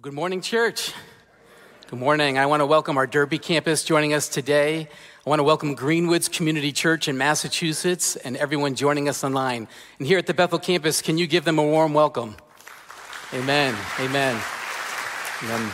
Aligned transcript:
Good 0.00 0.12
morning, 0.12 0.42
church. 0.42 0.92
Good 1.88 1.98
morning. 1.98 2.38
I 2.38 2.46
want 2.46 2.60
to 2.60 2.66
welcome 2.66 2.96
our 2.96 3.06
Derby 3.08 3.38
campus 3.38 3.82
joining 3.82 4.14
us 4.14 4.28
today. 4.28 4.88
I 5.26 5.28
want 5.28 5.40
to 5.40 5.42
welcome 5.42 5.74
Greenwoods 5.74 6.30
Community 6.30 6.70
Church 6.70 7.08
in 7.08 7.18
Massachusetts 7.18 8.14
and 8.14 8.36
everyone 8.36 8.76
joining 8.76 9.08
us 9.08 9.24
online. 9.24 9.66
And 9.98 10.06
here 10.06 10.16
at 10.16 10.26
the 10.26 10.34
Bethel 10.34 10.60
campus, 10.60 11.02
can 11.02 11.18
you 11.18 11.26
give 11.26 11.44
them 11.44 11.58
a 11.58 11.64
warm 11.64 11.94
welcome? 11.94 12.36
Amen. 13.34 13.74
Amen. 13.98 14.40
Amen. 15.42 15.72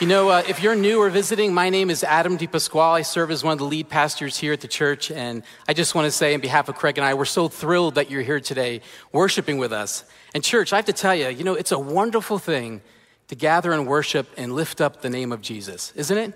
You 0.00 0.06
know, 0.06 0.30
uh, 0.30 0.42
if 0.48 0.62
you're 0.62 0.74
new 0.74 1.02
or 1.02 1.10
visiting, 1.10 1.52
my 1.52 1.68
name 1.68 1.90
is 1.90 2.02
Adam 2.02 2.38
DePasquale. 2.38 2.94
I 2.94 3.02
serve 3.02 3.30
as 3.30 3.44
one 3.44 3.52
of 3.52 3.58
the 3.58 3.66
lead 3.66 3.90
pastors 3.90 4.38
here 4.38 4.54
at 4.54 4.62
the 4.62 4.68
church. 4.68 5.10
And 5.10 5.42
I 5.68 5.74
just 5.74 5.94
want 5.94 6.06
to 6.06 6.10
say, 6.10 6.32
on 6.32 6.40
behalf 6.40 6.70
of 6.70 6.76
Craig 6.76 6.96
and 6.96 7.04
I, 7.04 7.12
we're 7.12 7.26
so 7.26 7.48
thrilled 7.48 7.96
that 7.96 8.10
you're 8.10 8.22
here 8.22 8.40
today 8.40 8.80
worshiping 9.12 9.58
with 9.58 9.74
us. 9.74 10.02
And, 10.34 10.42
church, 10.42 10.72
I 10.72 10.76
have 10.76 10.86
to 10.86 10.94
tell 10.94 11.14
you, 11.14 11.28
you 11.28 11.44
know, 11.44 11.54
it's 11.54 11.72
a 11.72 11.78
wonderful 11.78 12.38
thing 12.38 12.80
to 13.28 13.34
gather 13.34 13.72
and 13.72 13.86
worship 13.86 14.28
and 14.36 14.54
lift 14.54 14.80
up 14.80 15.00
the 15.00 15.10
name 15.10 15.32
of 15.32 15.40
Jesus, 15.40 15.92
isn't 15.96 16.16
it? 16.16 16.34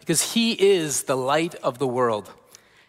Because 0.00 0.32
he 0.34 0.52
is 0.52 1.04
the 1.04 1.16
light 1.16 1.54
of 1.56 1.78
the 1.78 1.86
world. 1.86 2.30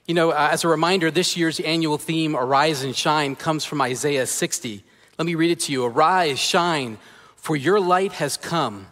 You 0.05 0.13
know, 0.13 0.31
uh, 0.31 0.49
as 0.51 0.63
a 0.63 0.67
reminder, 0.67 1.11
this 1.11 1.35
year's 1.35 1.59
annual 1.59 1.97
theme, 1.97 2.35
Arise 2.35 2.83
and 2.83 2.95
Shine, 2.95 3.35
comes 3.35 3.65
from 3.65 3.81
Isaiah 3.81 4.25
60. 4.25 4.83
Let 5.17 5.25
me 5.25 5.35
read 5.35 5.51
it 5.51 5.59
to 5.61 5.71
you. 5.71 5.83
Arise, 5.83 6.39
shine, 6.39 6.97
for 7.35 7.55
your 7.55 7.79
light 7.79 8.13
has 8.13 8.37
come, 8.37 8.87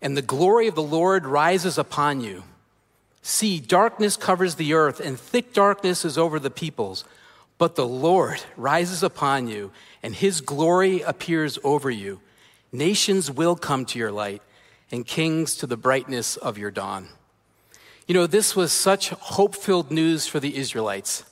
and 0.00 0.16
the 0.16 0.22
glory 0.22 0.68
of 0.68 0.74
the 0.74 0.82
Lord 0.82 1.26
rises 1.26 1.78
upon 1.78 2.20
you. 2.20 2.44
See, 3.22 3.58
darkness 3.58 4.16
covers 4.16 4.56
the 4.56 4.74
earth, 4.74 5.00
and 5.00 5.18
thick 5.18 5.52
darkness 5.52 6.04
is 6.04 6.18
over 6.18 6.38
the 6.38 6.50
peoples. 6.50 7.04
But 7.56 7.76
the 7.76 7.86
Lord 7.86 8.42
rises 8.56 9.02
upon 9.02 9.46
you, 9.46 9.70
and 10.02 10.14
his 10.14 10.40
glory 10.40 11.00
appears 11.02 11.58
over 11.62 11.90
you. 11.90 12.20
Nations 12.72 13.30
will 13.30 13.54
come 13.54 13.84
to 13.86 13.98
your 13.98 14.10
light, 14.10 14.42
and 14.90 15.06
kings 15.06 15.56
to 15.56 15.66
the 15.66 15.76
brightness 15.76 16.36
of 16.36 16.58
your 16.58 16.70
dawn. 16.70 17.08
You 18.06 18.14
know, 18.14 18.26
this 18.26 18.56
was 18.56 18.72
such 18.72 19.10
hope 19.10 19.54
filled 19.54 19.90
news 19.90 20.26
for 20.26 20.40
the 20.40 20.56
Israelites. 20.56 21.24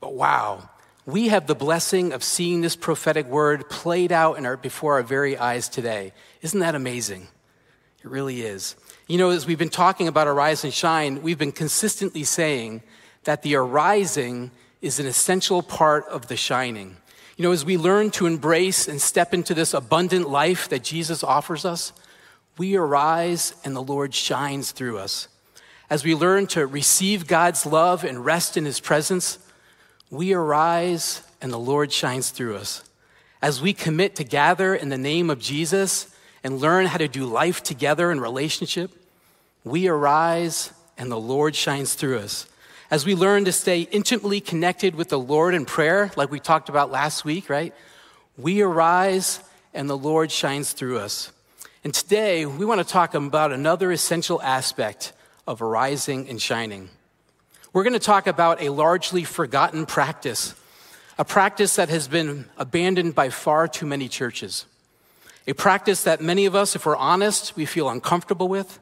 But 0.00 0.14
wow, 0.14 0.70
we 1.04 1.28
have 1.28 1.46
the 1.46 1.54
blessing 1.54 2.12
of 2.12 2.22
seeing 2.22 2.60
this 2.60 2.76
prophetic 2.76 3.26
word 3.26 3.68
played 3.68 4.12
out 4.12 4.38
in 4.38 4.46
our, 4.46 4.56
before 4.56 4.94
our 4.94 5.02
very 5.02 5.36
eyes 5.36 5.68
today. 5.68 6.12
Isn't 6.42 6.60
that 6.60 6.74
amazing? 6.74 7.28
It 8.02 8.10
really 8.10 8.42
is. 8.42 8.76
You 9.06 9.18
know, 9.18 9.30
as 9.30 9.46
we've 9.46 9.58
been 9.58 9.70
talking 9.70 10.06
about 10.06 10.28
arise 10.28 10.64
and 10.64 10.72
shine, 10.72 11.22
we've 11.22 11.38
been 11.38 11.52
consistently 11.52 12.24
saying 12.24 12.82
that 13.24 13.42
the 13.42 13.56
arising 13.56 14.50
is 14.80 15.00
an 15.00 15.06
essential 15.06 15.62
part 15.62 16.06
of 16.08 16.28
the 16.28 16.36
shining. 16.36 16.96
You 17.38 17.44
know, 17.44 17.52
as 17.52 17.64
we 17.64 17.78
learn 17.78 18.10
to 18.10 18.26
embrace 18.26 18.88
and 18.88 19.00
step 19.00 19.32
into 19.32 19.54
this 19.54 19.72
abundant 19.72 20.28
life 20.28 20.68
that 20.70 20.82
Jesus 20.82 21.22
offers 21.22 21.64
us, 21.64 21.92
we 22.58 22.74
arise 22.74 23.54
and 23.62 23.76
the 23.76 23.82
Lord 23.82 24.12
shines 24.12 24.72
through 24.72 24.98
us. 24.98 25.28
As 25.88 26.02
we 26.02 26.16
learn 26.16 26.48
to 26.48 26.66
receive 26.66 27.28
God's 27.28 27.64
love 27.64 28.02
and 28.02 28.24
rest 28.24 28.56
in 28.56 28.64
his 28.64 28.80
presence, 28.80 29.38
we 30.10 30.32
arise 30.32 31.22
and 31.40 31.52
the 31.52 31.60
Lord 31.60 31.92
shines 31.92 32.30
through 32.30 32.56
us. 32.56 32.82
As 33.40 33.62
we 33.62 33.72
commit 33.72 34.16
to 34.16 34.24
gather 34.24 34.74
in 34.74 34.88
the 34.88 34.98
name 34.98 35.30
of 35.30 35.38
Jesus 35.38 36.12
and 36.42 36.58
learn 36.58 36.86
how 36.86 36.98
to 36.98 37.06
do 37.06 37.24
life 37.24 37.62
together 37.62 38.10
in 38.10 38.18
relationship, 38.18 38.90
we 39.62 39.86
arise 39.86 40.72
and 40.98 41.08
the 41.08 41.20
Lord 41.20 41.54
shines 41.54 41.94
through 41.94 42.18
us. 42.18 42.48
As 42.90 43.04
we 43.04 43.14
learn 43.14 43.44
to 43.44 43.52
stay 43.52 43.82
intimately 43.82 44.40
connected 44.40 44.94
with 44.94 45.10
the 45.10 45.18
Lord 45.18 45.52
in 45.52 45.66
prayer, 45.66 46.10
like 46.16 46.30
we 46.30 46.40
talked 46.40 46.70
about 46.70 46.90
last 46.90 47.22
week, 47.22 47.50
right? 47.50 47.74
We 48.38 48.62
arise 48.62 49.40
and 49.74 49.90
the 49.90 49.96
Lord 49.96 50.32
shines 50.32 50.72
through 50.72 50.98
us. 50.98 51.30
And 51.84 51.92
today, 51.92 52.46
we 52.46 52.64
want 52.64 52.80
to 52.80 52.90
talk 52.90 53.12
about 53.12 53.52
another 53.52 53.92
essential 53.92 54.40
aspect 54.40 55.12
of 55.46 55.60
arising 55.60 56.30
and 56.30 56.40
shining. 56.40 56.88
We're 57.74 57.82
going 57.82 57.92
to 57.92 57.98
talk 57.98 58.26
about 58.26 58.62
a 58.62 58.70
largely 58.70 59.22
forgotten 59.22 59.84
practice, 59.84 60.54
a 61.18 61.26
practice 61.26 61.76
that 61.76 61.90
has 61.90 62.08
been 62.08 62.46
abandoned 62.56 63.14
by 63.14 63.28
far 63.28 63.68
too 63.68 63.84
many 63.84 64.08
churches, 64.08 64.64
a 65.46 65.52
practice 65.52 66.04
that 66.04 66.22
many 66.22 66.46
of 66.46 66.54
us, 66.54 66.74
if 66.74 66.86
we're 66.86 66.96
honest, 66.96 67.54
we 67.54 67.66
feel 67.66 67.90
uncomfortable 67.90 68.48
with 68.48 68.78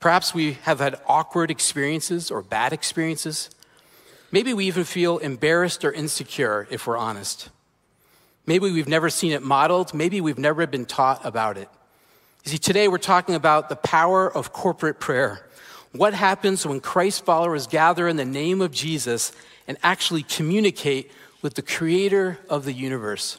Perhaps 0.00 0.32
we 0.32 0.54
have 0.62 0.78
had 0.78 1.00
awkward 1.06 1.50
experiences 1.50 2.30
or 2.30 2.42
bad 2.42 2.72
experiences. 2.72 3.50
Maybe 4.30 4.54
we 4.54 4.66
even 4.66 4.84
feel 4.84 5.18
embarrassed 5.18 5.84
or 5.84 5.92
insecure 5.92 6.68
if 6.70 6.86
we're 6.86 6.96
honest. 6.96 7.48
Maybe 8.46 8.70
we've 8.70 8.88
never 8.88 9.10
seen 9.10 9.32
it 9.32 9.42
modeled. 9.42 9.92
Maybe 9.92 10.20
we've 10.20 10.38
never 10.38 10.66
been 10.66 10.86
taught 10.86 11.24
about 11.24 11.58
it. 11.58 11.68
You 12.44 12.52
see, 12.52 12.58
today 12.58 12.88
we're 12.88 12.98
talking 12.98 13.34
about 13.34 13.68
the 13.68 13.76
power 13.76 14.30
of 14.30 14.52
corporate 14.52 15.00
prayer. 15.00 15.44
What 15.92 16.14
happens 16.14 16.64
when 16.64 16.80
Christ 16.80 17.24
followers 17.24 17.66
gather 17.66 18.06
in 18.06 18.16
the 18.16 18.24
name 18.24 18.60
of 18.60 18.70
Jesus 18.70 19.32
and 19.66 19.76
actually 19.82 20.22
communicate 20.22 21.10
with 21.42 21.54
the 21.54 21.62
creator 21.62 22.38
of 22.48 22.64
the 22.64 22.72
universe? 22.72 23.38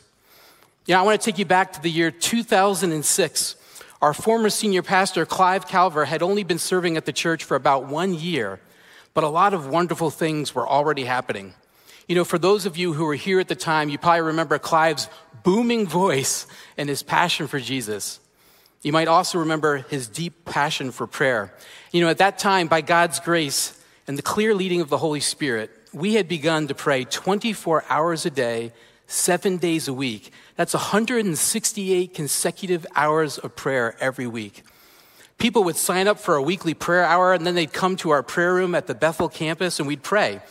Yeah, 0.85 0.99
I 0.99 1.03
want 1.03 1.21
to 1.21 1.25
take 1.25 1.39
you 1.39 1.45
back 1.45 1.73
to 1.73 1.81
the 1.81 1.89
year 1.89 2.11
2006 2.11 3.55
our 4.01 4.13
former 4.13 4.49
senior 4.49 4.81
pastor, 4.81 5.25
Clive 5.25 5.67
Calver, 5.67 6.05
had 6.05 6.23
only 6.23 6.43
been 6.43 6.59
serving 6.59 6.95
at 6.95 7.05
the 7.05 7.13
church 7.13 7.43
for 7.43 7.55
about 7.55 7.85
one 7.85 8.13
year, 8.13 8.59
but 9.13 9.23
a 9.23 9.29
lot 9.29 9.53
of 9.53 9.67
wonderful 9.67 10.09
things 10.09 10.55
were 10.55 10.67
already 10.67 11.03
happening. 11.03 11.53
You 12.07 12.15
know, 12.15 12.23
for 12.23 12.39
those 12.39 12.65
of 12.65 12.77
you 12.77 12.93
who 12.93 13.05
were 13.05 13.15
here 13.15 13.39
at 13.39 13.49
the 13.49 13.55
time, 13.55 13.89
you 13.89 13.97
probably 13.97 14.21
remember 14.21 14.57
Clive's 14.57 15.09
booming 15.43 15.85
voice 15.85 16.47
and 16.77 16.87
his 16.87 17.03
passion 17.03 17.47
for 17.47 17.59
Jesus. 17.59 18.19
You 18.81 18.93
might 18.93 19.09
also 19.09 19.39
remember 19.39 19.77
his 19.89 20.07
deep 20.07 20.45
passion 20.45 20.91
for 20.91 21.05
prayer. 21.05 21.53
You 21.91 22.01
know, 22.01 22.09
at 22.09 22.19
that 22.19 22.39
time, 22.39 22.67
by 22.67 22.81
God's 22.81 23.19
grace 23.19 23.79
and 24.07 24.17
the 24.17 24.21
clear 24.21 24.55
leading 24.55 24.79
of 24.79 24.89
the 24.89 24.97
Holy 24.97 25.19
Spirit, 25.19 25.71
we 25.93 26.13
had 26.13 26.27
begun 26.27 26.67
to 26.67 26.75
pray 26.75 27.03
24 27.03 27.83
hours 27.89 28.25
a 28.25 28.29
day, 28.29 28.71
seven 29.09 29.57
days 29.57 29.87
a 29.87 29.93
week. 29.93 30.31
That's 30.55 30.73
168 30.73 32.13
consecutive 32.13 32.85
hours 32.95 33.37
of 33.37 33.55
prayer 33.55 33.95
every 33.99 34.27
week. 34.27 34.63
People 35.37 35.63
would 35.63 35.77
sign 35.77 36.07
up 36.07 36.19
for 36.19 36.35
a 36.35 36.41
weekly 36.41 36.73
prayer 36.73 37.03
hour 37.03 37.33
and 37.33 37.45
then 37.45 37.55
they'd 37.55 37.73
come 37.73 37.95
to 37.97 38.11
our 38.11 38.21
prayer 38.21 38.53
room 38.53 38.75
at 38.75 38.87
the 38.87 38.93
Bethel 38.93 39.29
campus 39.29 39.79
and 39.79 39.87
we'd 39.87 40.03
pray. 40.03 40.41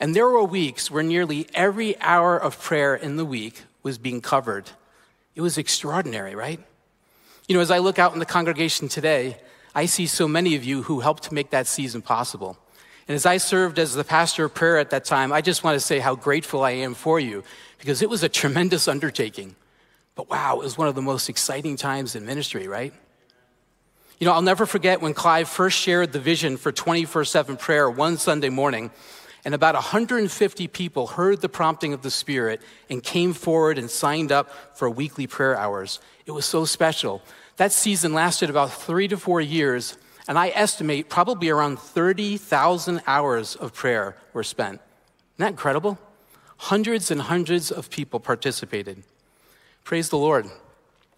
And 0.00 0.16
there 0.16 0.26
were 0.26 0.42
weeks 0.42 0.90
where 0.90 1.02
nearly 1.02 1.46
every 1.54 1.98
hour 2.00 2.38
of 2.38 2.60
prayer 2.60 2.94
in 2.94 3.16
the 3.16 3.24
week 3.24 3.62
was 3.82 3.98
being 3.98 4.20
covered. 4.20 4.70
It 5.34 5.42
was 5.42 5.58
extraordinary, 5.58 6.34
right? 6.34 6.58
You 7.48 7.54
know, 7.54 7.60
as 7.60 7.70
I 7.70 7.78
look 7.78 7.98
out 7.98 8.14
in 8.14 8.18
the 8.18 8.26
congregation 8.26 8.88
today, 8.88 9.36
I 9.74 9.86
see 9.86 10.06
so 10.06 10.26
many 10.26 10.56
of 10.56 10.64
you 10.64 10.82
who 10.84 11.00
helped 11.00 11.30
make 11.30 11.50
that 11.50 11.66
season 11.66 12.02
possible. 12.02 12.58
And 13.08 13.14
as 13.14 13.26
I 13.26 13.36
served 13.36 13.78
as 13.78 13.94
the 13.94 14.04
pastor 14.04 14.44
of 14.44 14.54
prayer 14.54 14.78
at 14.78 14.90
that 14.90 15.04
time, 15.04 15.32
I 15.32 15.40
just 15.40 15.64
want 15.64 15.74
to 15.74 15.80
say 15.80 15.98
how 15.98 16.14
grateful 16.14 16.62
I 16.62 16.72
am 16.72 16.94
for 16.94 17.20
you 17.20 17.44
because 17.80 18.02
it 18.02 18.10
was 18.10 18.22
a 18.22 18.28
tremendous 18.28 18.86
undertaking. 18.86 19.56
But 20.14 20.30
wow, 20.30 20.60
it 20.60 20.64
was 20.64 20.78
one 20.78 20.86
of 20.86 20.94
the 20.94 21.02
most 21.02 21.28
exciting 21.28 21.76
times 21.76 22.14
in 22.14 22.26
ministry, 22.26 22.68
right? 22.68 22.92
You 24.18 24.26
know, 24.26 24.34
I'll 24.34 24.42
never 24.42 24.66
forget 24.66 25.00
when 25.00 25.14
Clive 25.14 25.48
first 25.48 25.78
shared 25.78 26.12
the 26.12 26.20
vision 26.20 26.58
for 26.58 26.70
24 26.70 27.24
7 27.24 27.56
prayer 27.56 27.88
one 27.90 28.18
Sunday 28.18 28.50
morning, 28.50 28.90
and 29.46 29.54
about 29.54 29.74
150 29.74 30.68
people 30.68 31.06
heard 31.06 31.40
the 31.40 31.48
prompting 31.48 31.94
of 31.94 32.02
the 32.02 32.10
Spirit 32.10 32.60
and 32.90 33.02
came 33.02 33.32
forward 33.32 33.78
and 33.78 33.90
signed 33.90 34.30
up 34.30 34.76
for 34.76 34.90
weekly 34.90 35.26
prayer 35.26 35.56
hours. 35.56 36.00
It 36.26 36.32
was 36.32 36.44
so 36.44 36.66
special. 36.66 37.22
That 37.56 37.72
season 37.72 38.12
lasted 38.12 38.50
about 38.50 38.72
three 38.72 39.08
to 39.08 39.16
four 39.16 39.40
years, 39.40 39.96
and 40.28 40.38
I 40.38 40.48
estimate 40.48 41.08
probably 41.08 41.48
around 41.48 41.78
30,000 41.78 43.00
hours 43.06 43.56
of 43.56 43.72
prayer 43.72 44.16
were 44.34 44.44
spent. 44.44 44.74
Isn't 44.74 45.38
that 45.38 45.50
incredible? 45.52 45.98
Hundreds 46.64 47.10
and 47.10 47.22
hundreds 47.22 47.70
of 47.70 47.88
people 47.88 48.20
participated. 48.20 49.02
Praise 49.82 50.10
the 50.10 50.18
Lord. 50.18 50.44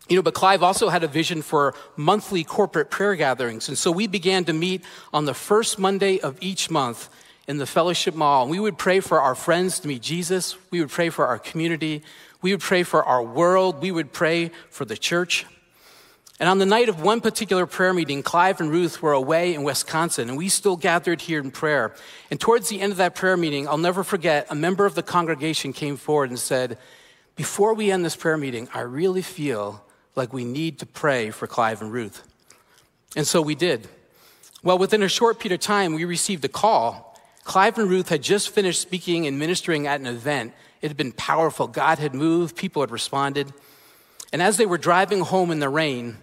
You 0.08 0.14
know, 0.14 0.22
but 0.22 0.34
Clive 0.34 0.62
also 0.62 0.88
had 0.88 1.02
a 1.02 1.08
vision 1.08 1.42
for 1.42 1.74
monthly 1.96 2.44
corporate 2.44 2.90
prayer 2.90 3.16
gatherings. 3.16 3.68
And 3.68 3.76
so 3.76 3.90
we 3.90 4.06
began 4.06 4.44
to 4.44 4.52
meet 4.52 4.84
on 5.12 5.24
the 5.24 5.34
first 5.34 5.80
Monday 5.80 6.20
of 6.20 6.38
each 6.40 6.70
month 6.70 7.08
in 7.48 7.58
the 7.58 7.66
fellowship 7.66 8.14
mall. 8.14 8.42
And 8.42 8.52
we 8.52 8.60
would 8.60 8.78
pray 8.78 9.00
for 9.00 9.20
our 9.20 9.34
friends 9.34 9.80
to 9.80 9.88
meet 9.88 10.00
Jesus. 10.00 10.56
We 10.70 10.80
would 10.80 10.90
pray 10.90 11.10
for 11.10 11.26
our 11.26 11.40
community. 11.40 12.04
We 12.40 12.52
would 12.52 12.60
pray 12.60 12.84
for 12.84 13.02
our 13.04 13.22
world. 13.22 13.82
We 13.82 13.90
would 13.90 14.12
pray 14.12 14.52
for 14.70 14.84
the 14.84 14.96
church. 14.96 15.44
And 16.42 16.48
on 16.48 16.58
the 16.58 16.66
night 16.66 16.88
of 16.88 17.00
one 17.00 17.20
particular 17.20 17.66
prayer 17.66 17.94
meeting, 17.94 18.24
Clive 18.24 18.60
and 18.60 18.68
Ruth 18.68 19.00
were 19.00 19.12
away 19.12 19.54
in 19.54 19.62
Wisconsin, 19.62 20.28
and 20.28 20.36
we 20.36 20.48
still 20.48 20.76
gathered 20.76 21.20
here 21.20 21.38
in 21.38 21.52
prayer. 21.52 21.94
And 22.32 22.40
towards 22.40 22.68
the 22.68 22.80
end 22.80 22.90
of 22.90 22.98
that 22.98 23.14
prayer 23.14 23.36
meeting, 23.36 23.68
I'll 23.68 23.78
never 23.78 24.02
forget, 24.02 24.48
a 24.50 24.56
member 24.56 24.84
of 24.84 24.96
the 24.96 25.04
congregation 25.04 25.72
came 25.72 25.96
forward 25.96 26.30
and 26.30 26.38
said, 26.40 26.78
Before 27.36 27.74
we 27.74 27.92
end 27.92 28.04
this 28.04 28.16
prayer 28.16 28.36
meeting, 28.36 28.68
I 28.74 28.80
really 28.80 29.22
feel 29.22 29.84
like 30.16 30.32
we 30.32 30.44
need 30.44 30.80
to 30.80 30.86
pray 30.86 31.30
for 31.30 31.46
Clive 31.46 31.80
and 31.80 31.92
Ruth. 31.92 32.26
And 33.14 33.24
so 33.24 33.40
we 33.40 33.54
did. 33.54 33.86
Well, 34.64 34.78
within 34.78 35.04
a 35.04 35.08
short 35.08 35.38
period 35.38 35.60
of 35.60 35.64
time, 35.64 35.94
we 35.94 36.04
received 36.04 36.44
a 36.44 36.48
call. 36.48 37.16
Clive 37.44 37.78
and 37.78 37.88
Ruth 37.88 38.08
had 38.08 38.20
just 38.20 38.48
finished 38.48 38.80
speaking 38.80 39.28
and 39.28 39.38
ministering 39.38 39.86
at 39.86 40.00
an 40.00 40.08
event. 40.08 40.54
It 40.80 40.88
had 40.88 40.96
been 40.96 41.12
powerful. 41.12 41.68
God 41.68 42.00
had 42.00 42.16
moved, 42.16 42.56
people 42.56 42.82
had 42.82 42.90
responded. 42.90 43.52
And 44.32 44.42
as 44.42 44.56
they 44.56 44.66
were 44.66 44.76
driving 44.76 45.20
home 45.20 45.52
in 45.52 45.60
the 45.60 45.68
rain, 45.68 46.16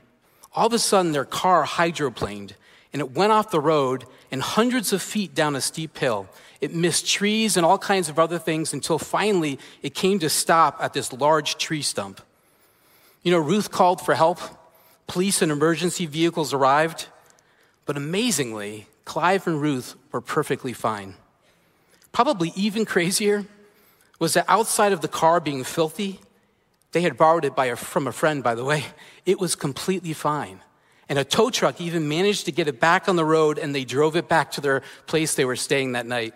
all 0.59 0.67
of 0.67 0.73
a 0.73 0.79
sudden 0.79 1.13
their 1.13 1.23
car 1.23 1.65
hydroplaned 1.65 2.51
and 2.91 3.00
it 3.00 3.13
went 3.13 3.31
off 3.31 3.50
the 3.50 3.61
road 3.61 4.03
and 4.29 4.41
hundreds 4.41 4.91
of 4.91 5.01
feet 5.01 5.33
down 5.33 5.56
a 5.56 5.61
steep 5.61 5.97
hill. 5.97 6.27
It 6.59 6.75
missed 6.75 7.07
trees 7.07 7.56
and 7.56 7.65
all 7.65 7.77
kinds 7.77 8.09
of 8.09 8.19
other 8.19 8.38
things 8.38 8.73
until 8.73 9.00
finally 9.00 9.57
it 9.81 9.95
came 9.95 10.19
to 10.19 10.29
stop 10.29 10.77
at 10.81 10.91
this 10.91 11.13
large 11.13 11.57
tree 11.57 11.81
stump. 11.81 12.19
You 13.23 13.31
know, 13.31 13.39
Ruth 13.39 13.71
called 13.71 14.01
for 14.01 14.15
help. 14.15 14.39
Police 15.07 15.41
and 15.41 15.50
emergency 15.50 16.06
vehicles 16.06 16.53
arrived. 16.53 17.07
But 17.85 17.95
amazingly, 17.95 18.88
Clive 19.06 19.47
and 19.47 19.61
Ruth 19.61 19.95
were 20.11 20.19
perfectly 20.19 20.73
fine. 20.73 21.15
Probably 22.11 22.51
even 22.57 22.83
crazier 22.94 23.45
was 24.19 24.33
that 24.33 24.44
outside 24.50 24.91
of 24.91 25.00
the 25.00 25.07
car 25.07 25.39
being 25.39 25.63
filthy, 25.63 26.19
they 26.91 27.01
had 27.01 27.18
borrowed 27.18 27.45
it 27.45 27.53
a, 27.57 27.75
from 27.75 28.07
a 28.07 28.12
friend, 28.12 28.44
by 28.44 28.56
the 28.56 28.63
way, 28.63 28.86
it 29.25 29.39
was 29.39 29.56
completely 29.56 30.13
fine. 30.13 30.62
And 31.07 31.18
a 31.18 31.24
tow 31.24 31.50
truck 31.50 31.81
even 31.81 32.07
managed 32.07 32.45
to 32.45 32.51
get 32.51 32.68
it 32.68 32.80
back 32.80 33.09
on 33.09 33.15
the 33.15 33.25
road 33.25 33.57
and 33.57 33.74
they 33.74 33.83
drove 33.83 34.15
it 34.15 34.27
back 34.27 34.51
to 34.51 34.62
their 34.62 34.81
place 35.07 35.36
they 35.36 35.45
were 35.45 35.56
staying 35.56 35.94
that 35.94 36.06
night. 36.06 36.36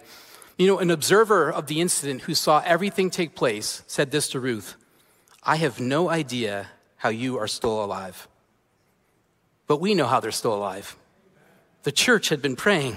You 0.57 0.67
know, 0.67 0.79
an 0.79 0.91
observer 0.91 1.51
of 1.51 1.67
the 1.67 1.81
incident 1.81 2.21
who 2.21 2.35
saw 2.35 2.61
everything 2.65 3.09
take 3.09 3.35
place 3.35 3.83
said 3.87 4.11
this 4.11 4.29
to 4.29 4.39
Ruth 4.39 4.75
I 5.43 5.57
have 5.57 5.79
no 5.79 6.09
idea 6.09 6.67
how 6.97 7.09
you 7.09 7.37
are 7.37 7.47
still 7.47 7.83
alive. 7.83 8.27
But 9.67 9.81
we 9.81 9.93
know 9.93 10.05
how 10.05 10.19
they're 10.19 10.31
still 10.31 10.53
alive. 10.53 10.95
The 11.83 11.91
church 11.91 12.29
had 12.29 12.41
been 12.41 12.55
praying. 12.55 12.95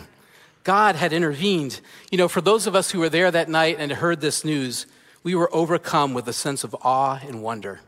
God 0.62 0.96
had 0.96 1.12
intervened. 1.12 1.80
You 2.10 2.18
know, 2.18 2.28
for 2.28 2.40
those 2.40 2.66
of 2.66 2.76
us 2.76 2.90
who 2.90 3.00
were 3.00 3.08
there 3.08 3.30
that 3.30 3.48
night 3.48 3.76
and 3.78 3.90
heard 3.90 4.20
this 4.20 4.44
news, 4.44 4.86
we 5.26 5.34
were 5.34 5.52
overcome 5.52 6.14
with 6.14 6.28
a 6.28 6.32
sense 6.32 6.62
of 6.62 6.72
awe 6.82 7.18
and 7.26 7.42
wonder. 7.42 7.80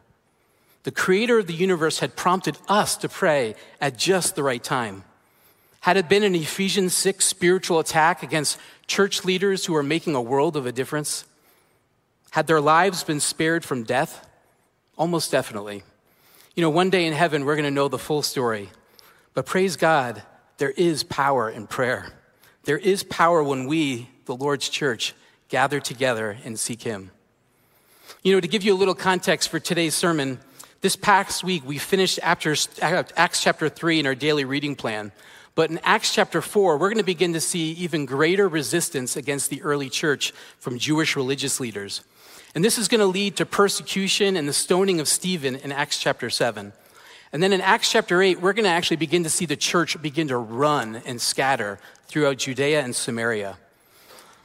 The 0.83 0.91
creator 0.91 1.39
of 1.39 1.47
the 1.47 1.55
universe 1.55 2.01
had 2.01 2.17
prompted 2.17 2.59
us 2.67 2.97
to 2.97 3.09
pray 3.09 3.55
at 3.81 3.97
just 3.97 4.35
the 4.35 4.43
right 4.43 4.61
time. 4.61 5.05
Had 5.83 5.97
it 5.97 6.09
been 6.09 6.25
an 6.25 6.35
Ephesians 6.35 6.97
6 6.97 7.25
spiritual 7.25 7.79
attack 7.79 8.25
against 8.25 8.59
church 8.89 9.25
leaders 9.25 9.65
who 9.65 9.73
were 9.73 9.85
making 9.85 10.17
a 10.17 10.21
world 10.21 10.57
of 10.57 10.67
a 10.67 10.73
difference? 10.73 11.27
Had 12.31 12.49
their 12.49 12.61
lives 12.61 13.05
been 13.05 13.21
spared 13.21 13.65
from 13.65 13.85
death? 13.85 14.29
Almost 14.97 15.31
definitely. 15.31 15.85
You 16.57 16.63
know, 16.63 16.71
one 16.71 16.91
day 16.91 17.07
in 17.07 17.13
heaven, 17.13 17.45
we're 17.45 17.55
going 17.55 17.63
to 17.67 17.71
know 17.71 17.87
the 17.87 18.01
full 18.01 18.23
story. 18.23 18.69
But 19.35 19.47
praise 19.47 19.77
God, 19.77 20.25
there 20.57 20.73
is 20.73 21.05
power 21.05 21.49
in 21.49 21.69
prayer. 21.69 22.11
There 22.65 22.79
is 22.79 23.05
power 23.05 23.45
when 23.45 23.69
we, 23.69 24.09
the 24.25 24.35
Lord's 24.35 24.69
church, 24.69 25.15
gather 25.49 25.79
together 25.79 26.37
and 26.45 26.59
seek 26.59 26.83
Him. 26.83 27.13
You 28.23 28.35
know, 28.35 28.41
to 28.41 28.49
give 28.49 28.63
you 28.63 28.75
a 28.75 28.77
little 28.77 28.95
context 28.95 29.49
for 29.49 29.61
today's 29.61 29.95
sermon, 29.95 30.41
this 30.81 30.97
past 30.97 31.45
week 31.45 31.65
we 31.65 31.79
finished 31.79 32.19
Acts 32.23 33.43
chapter 33.43 33.69
3 33.69 34.01
in 34.01 34.07
our 34.07 34.15
daily 34.15 34.45
reading 34.45 34.77
plan. 34.77 35.13
But 35.55 35.71
in 35.71 35.79
Acts 35.83 36.15
chapter 36.15 36.41
4, 36.41 36.79
we're 36.79 36.89
going 36.89 36.99
to 36.99 37.05
begin 37.05 37.33
to 37.33 37.41
see 37.41 37.73
even 37.73 38.07
greater 38.07 38.49
resistance 38.49 39.17
against 39.17 39.51
the 39.51 39.61
early 39.63 39.89
church 39.89 40.33
from 40.59 40.79
Jewish 40.79 41.17
religious 41.17 41.59
leaders. 41.59 42.03
And 42.55 42.65
this 42.65 42.79
is 42.79 42.89
going 42.89 43.01
to 43.01 43.07
lead 43.07 43.37
to 43.37 43.47
persecution 43.47 44.37
and 44.37 44.49
the 44.49 44.53
stoning 44.53 45.01
of 45.01 45.09
Stephen 45.09 45.57
in 45.57 45.73
Acts 45.73 45.99
chapter 45.99 46.31
7. 46.31 46.73
And 47.33 47.43
then 47.43 47.53
in 47.53 47.61
Acts 47.61 47.91
chapter 47.91 48.23
8, 48.23 48.41
we're 48.41 48.53
going 48.53 48.65
to 48.65 48.71
actually 48.71 48.97
begin 48.97 49.25
to 49.25 49.31
see 49.31 49.47
the 49.47 49.57
church 49.57 50.01
begin 50.01 50.29
to 50.29 50.39
run 50.39 51.03
and 51.05 51.21
scatter 51.21 51.79
throughout 52.07 52.39
Judea 52.39 52.81
and 52.81 52.97
Samaria. 52.97 53.59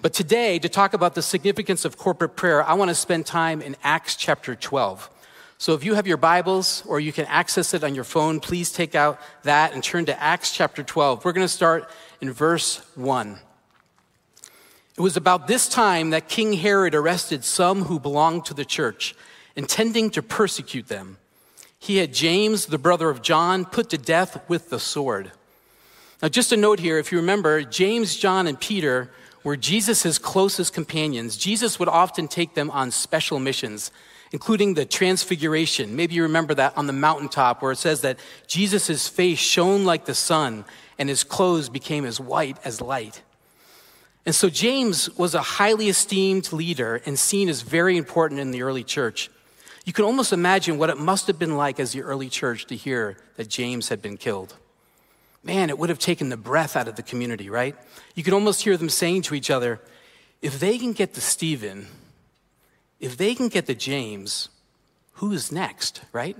But 0.03 0.13
today, 0.13 0.59
to 0.59 0.69
talk 0.69 0.93
about 0.93 1.15
the 1.15 1.23
significance 1.23 1.85
of 1.85 1.97
corporate 1.97 2.35
prayer, 2.35 2.61
I 2.61 2.73
want 2.73 2.89
to 2.89 2.95
spend 2.95 3.25
time 3.25 3.61
in 3.61 3.75
Acts 3.83 4.15
chapter 4.15 4.53
12. 4.53 5.09
So 5.57 5.73
if 5.73 5.83
you 5.83 5.95
have 5.95 6.05
your 6.05 6.17
Bibles 6.17 6.83
or 6.85 6.99
you 6.99 7.11
can 7.11 7.25
access 7.25 7.73
it 7.73 7.83
on 7.83 7.95
your 7.95 8.03
phone, 8.03 8.39
please 8.39 8.71
take 8.71 8.93
out 8.93 9.19
that 9.43 9.73
and 9.73 9.81
turn 9.81 10.05
to 10.05 10.21
Acts 10.21 10.53
chapter 10.53 10.83
12. 10.83 11.25
We're 11.25 11.31
going 11.31 11.45
to 11.45 11.51
start 11.51 11.89
in 12.21 12.31
verse 12.31 12.85
1. 12.95 13.39
It 14.97 15.01
was 15.01 15.17
about 15.17 15.47
this 15.47 15.69
time 15.69 16.11
that 16.11 16.27
King 16.27 16.53
Herod 16.53 16.93
arrested 16.93 17.45
some 17.45 17.85
who 17.85 17.97
belonged 17.97 18.45
to 18.45 18.53
the 18.53 18.65
church, 18.65 19.15
intending 19.55 20.11
to 20.11 20.21
persecute 20.21 20.89
them 20.89 21.17
he 21.83 21.97
had 21.97 22.13
James, 22.13 22.67
the 22.67 22.77
brother 22.77 23.09
of 23.09 23.21
John, 23.21 23.65
put 23.65 23.89
to 23.89 23.97
death 23.97 24.49
with 24.49 24.69
the 24.69 24.79
sword. 24.79 25.33
Now, 26.21 26.29
just 26.29 26.53
a 26.53 26.57
note 26.57 26.79
here 26.79 26.97
if 26.97 27.11
you 27.11 27.17
remember, 27.17 27.61
James, 27.61 28.15
John, 28.15 28.47
and 28.47 28.57
Peter 28.57 29.11
were 29.43 29.57
Jesus' 29.57 30.17
closest 30.17 30.73
companions. 30.73 31.37
Jesus 31.37 31.79
would 31.79 31.89
often 31.89 32.27
take 32.27 32.53
them 32.53 32.69
on 32.71 32.91
special 32.91 33.39
missions, 33.39 33.91
including 34.31 34.73
the 34.73 34.85
transfiguration. 34.85 35.95
Maybe 35.95 36.15
you 36.15 36.23
remember 36.23 36.53
that 36.55 36.77
on 36.77 36.87
the 36.87 36.93
mountaintop 36.93 37.61
where 37.61 37.73
it 37.73 37.77
says 37.77 38.01
that 38.01 38.19
Jesus' 38.47 39.07
face 39.07 39.39
shone 39.39 39.85
like 39.85 40.05
the 40.05 40.15
sun 40.15 40.65
and 40.97 41.09
his 41.09 41.23
clothes 41.23 41.69
became 41.69 42.05
as 42.05 42.19
white 42.19 42.57
as 42.63 42.81
light. 42.81 43.21
And 44.25 44.33
so 44.33 44.49
James 44.49 45.09
was 45.17 45.35
a 45.35 45.41
highly 45.41 45.89
esteemed 45.89 46.53
leader 46.53 47.01
and 47.05 47.19
seen 47.19 47.49
as 47.49 47.61
very 47.61 47.97
important 47.97 48.39
in 48.39 48.51
the 48.51 48.61
early 48.61 48.83
church. 48.83 49.29
You 49.85 49.91
can 49.91 50.05
almost 50.05 50.31
imagine 50.31 50.77
what 50.77 50.89
it 50.89 50.97
must 50.97 51.27
have 51.27 51.37
been 51.37 51.57
like 51.57 51.79
as 51.79 51.91
the 51.91 52.03
early 52.03 52.29
church 52.29 52.65
to 52.67 52.75
hear 52.75 53.17
that 53.35 53.49
James 53.49 53.89
had 53.89 54.01
been 54.01 54.15
killed. 54.15 54.55
Man, 55.43 55.69
it 55.69 55.77
would 55.77 55.89
have 55.89 55.99
taken 55.99 56.29
the 56.29 56.37
breath 56.37 56.75
out 56.75 56.87
of 56.87 56.95
the 56.95 57.03
community, 57.03 57.49
right? 57.49 57.75
You 58.15 58.23
could 58.23 58.33
almost 58.33 58.63
hear 58.63 58.77
them 58.77 58.89
saying 58.89 59.23
to 59.23 59.35
each 59.35 59.51
other, 59.51 59.81
if 60.41 60.59
they 60.59 60.77
can 60.77 60.93
get 60.93 61.13
to 61.15 61.21
Stephen, 61.21 61.87
if 62.99 63.17
they 63.17 63.35
can 63.35 63.49
get 63.49 63.65
to 63.67 63.75
James, 63.75 64.49
who's 65.13 65.51
next, 65.51 66.01
right? 66.13 66.37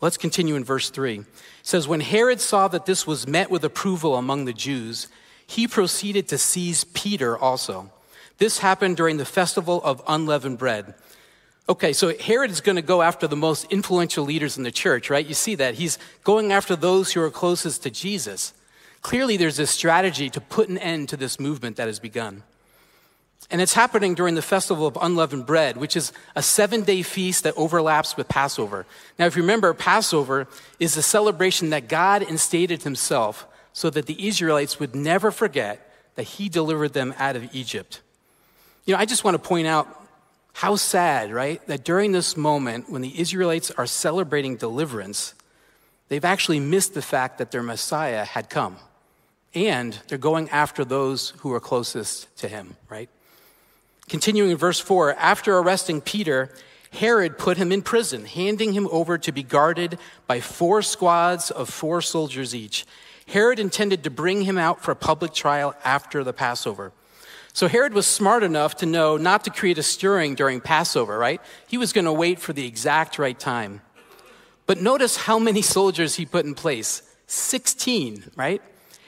Let's 0.00 0.16
continue 0.16 0.56
in 0.56 0.64
verse 0.64 0.90
3. 0.90 1.20
It 1.20 1.26
says, 1.62 1.88
When 1.88 2.00
Herod 2.00 2.40
saw 2.40 2.68
that 2.68 2.86
this 2.86 3.06
was 3.06 3.26
met 3.28 3.50
with 3.50 3.64
approval 3.64 4.16
among 4.16 4.44
the 4.44 4.52
Jews, 4.52 5.08
he 5.46 5.68
proceeded 5.68 6.28
to 6.28 6.38
seize 6.38 6.84
Peter 6.84 7.38
also. 7.38 7.90
This 8.38 8.58
happened 8.58 8.96
during 8.96 9.16
the 9.16 9.24
festival 9.24 9.80
of 9.84 10.02
unleavened 10.08 10.58
bread. 10.58 10.94
Okay, 11.66 11.94
so 11.94 12.16
Herod 12.18 12.50
is 12.50 12.60
going 12.60 12.76
to 12.76 12.82
go 12.82 13.00
after 13.00 13.26
the 13.26 13.36
most 13.36 13.64
influential 13.72 14.24
leaders 14.24 14.58
in 14.58 14.64
the 14.64 14.70
church, 14.70 15.08
right? 15.08 15.24
You 15.24 15.34
see 15.34 15.54
that. 15.54 15.74
He's 15.74 15.98
going 16.22 16.52
after 16.52 16.76
those 16.76 17.12
who 17.12 17.22
are 17.22 17.30
closest 17.30 17.82
to 17.84 17.90
Jesus. 17.90 18.52
Clearly, 19.00 19.38
there's 19.38 19.58
a 19.58 19.66
strategy 19.66 20.28
to 20.30 20.40
put 20.40 20.68
an 20.68 20.76
end 20.76 21.08
to 21.08 21.16
this 21.16 21.40
movement 21.40 21.76
that 21.76 21.86
has 21.86 21.98
begun. 21.98 22.42
And 23.50 23.60
it's 23.60 23.74
happening 23.74 24.14
during 24.14 24.34
the 24.34 24.42
festival 24.42 24.86
of 24.86 24.98
unleavened 25.00 25.46
bread, 25.46 25.76
which 25.76 25.96
is 25.96 26.12
a 26.34 26.42
seven 26.42 26.82
day 26.82 27.02
feast 27.02 27.44
that 27.44 27.54
overlaps 27.56 28.16
with 28.16 28.28
Passover. 28.28 28.86
Now, 29.18 29.26
if 29.26 29.36
you 29.36 29.42
remember, 29.42 29.72
Passover 29.74 30.46
is 30.78 30.96
a 30.96 31.02
celebration 31.02 31.70
that 31.70 31.88
God 31.88 32.22
instated 32.22 32.82
himself 32.82 33.46
so 33.72 33.90
that 33.90 34.06
the 34.06 34.26
Israelites 34.26 34.78
would 34.80 34.94
never 34.94 35.30
forget 35.30 35.90
that 36.14 36.22
he 36.22 36.48
delivered 36.48 36.92
them 36.92 37.14
out 37.18 37.36
of 37.36 37.54
Egypt. 37.54 38.00
You 38.86 38.94
know, 38.94 39.00
I 39.00 39.04
just 39.04 39.24
want 39.24 39.34
to 39.34 39.48
point 39.48 39.66
out 39.66 40.03
how 40.54 40.76
sad, 40.76 41.32
right? 41.32 41.64
That 41.66 41.84
during 41.84 42.12
this 42.12 42.36
moment, 42.36 42.88
when 42.88 43.02
the 43.02 43.20
Israelites 43.20 43.72
are 43.72 43.86
celebrating 43.86 44.56
deliverance, 44.56 45.34
they've 46.08 46.24
actually 46.24 46.60
missed 46.60 46.94
the 46.94 47.02
fact 47.02 47.38
that 47.38 47.50
their 47.50 47.62
Messiah 47.62 48.24
had 48.24 48.48
come. 48.48 48.76
And 49.52 49.98
they're 50.08 50.16
going 50.16 50.48
after 50.50 50.84
those 50.84 51.30
who 51.38 51.52
are 51.52 51.60
closest 51.60 52.34
to 52.38 52.48
him, 52.48 52.76
right? 52.88 53.08
Continuing 54.08 54.50
in 54.50 54.56
verse 54.56 54.78
4 54.78 55.14
after 55.16 55.58
arresting 55.58 56.00
Peter, 56.00 56.50
Herod 56.92 57.36
put 57.36 57.56
him 57.56 57.72
in 57.72 57.82
prison, 57.82 58.24
handing 58.24 58.74
him 58.74 58.88
over 58.92 59.18
to 59.18 59.32
be 59.32 59.42
guarded 59.42 59.98
by 60.28 60.38
four 60.38 60.82
squads 60.82 61.50
of 61.50 61.68
four 61.68 62.00
soldiers 62.00 62.54
each. 62.54 62.86
Herod 63.26 63.58
intended 63.58 64.04
to 64.04 64.10
bring 64.10 64.42
him 64.42 64.58
out 64.58 64.82
for 64.82 64.92
a 64.92 64.96
public 64.96 65.32
trial 65.32 65.74
after 65.84 66.22
the 66.22 66.32
Passover. 66.32 66.92
So 67.54 67.68
Herod 67.68 67.94
was 67.94 68.08
smart 68.08 68.42
enough 68.42 68.74
to 68.78 68.86
know 68.86 69.16
not 69.16 69.44
to 69.44 69.50
create 69.50 69.78
a 69.78 69.82
stirring 69.82 70.34
during 70.34 70.60
Passover, 70.60 71.16
right? 71.16 71.40
He 71.68 71.78
was 71.78 71.92
going 71.92 72.04
to 72.04 72.12
wait 72.12 72.40
for 72.40 72.52
the 72.52 72.66
exact 72.66 73.16
right 73.16 73.38
time. 73.38 73.80
But 74.66 74.80
notice 74.80 75.16
how 75.16 75.38
many 75.38 75.62
soldiers 75.62 76.16
he 76.16 76.26
put 76.26 76.44
in 76.44 76.56
place 76.56 77.02
16, 77.28 78.32
right? 78.34 78.60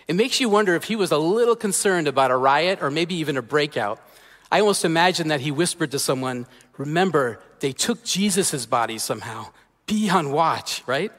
It 0.06 0.14
makes 0.14 0.40
you 0.40 0.48
wonder 0.48 0.76
if 0.76 0.84
he 0.84 0.94
was 0.94 1.10
a 1.10 1.18
little 1.18 1.56
concerned 1.56 2.06
about 2.06 2.30
a 2.30 2.36
riot 2.36 2.78
or 2.82 2.88
maybe 2.88 3.16
even 3.16 3.36
a 3.36 3.42
breakout. 3.42 4.00
I 4.50 4.60
almost 4.60 4.84
imagine 4.84 5.26
that 5.28 5.40
he 5.40 5.50
whispered 5.50 5.90
to 5.90 5.98
someone, 5.98 6.46
Remember, 6.78 7.40
they 7.58 7.72
took 7.72 8.04
Jesus' 8.04 8.64
body 8.64 8.98
somehow. 8.98 9.48
Be 9.86 10.08
on 10.08 10.30
watch, 10.30 10.84
right? 10.86 11.10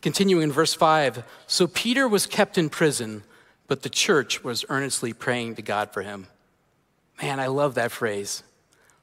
Continuing 0.00 0.44
in 0.44 0.52
verse 0.52 0.72
5 0.72 1.22
So 1.46 1.66
Peter 1.66 2.08
was 2.08 2.24
kept 2.24 2.56
in 2.56 2.70
prison 2.70 3.24
but 3.70 3.82
the 3.82 3.88
church 3.88 4.42
was 4.42 4.64
earnestly 4.68 5.12
praying 5.12 5.54
to 5.54 5.62
God 5.62 5.92
for 5.92 6.02
him. 6.02 6.26
Man, 7.22 7.38
I 7.38 7.46
love 7.46 7.76
that 7.76 7.92
phrase. 7.92 8.42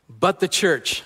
But 0.10 0.42
the 0.42 0.50
church. 0.50 1.04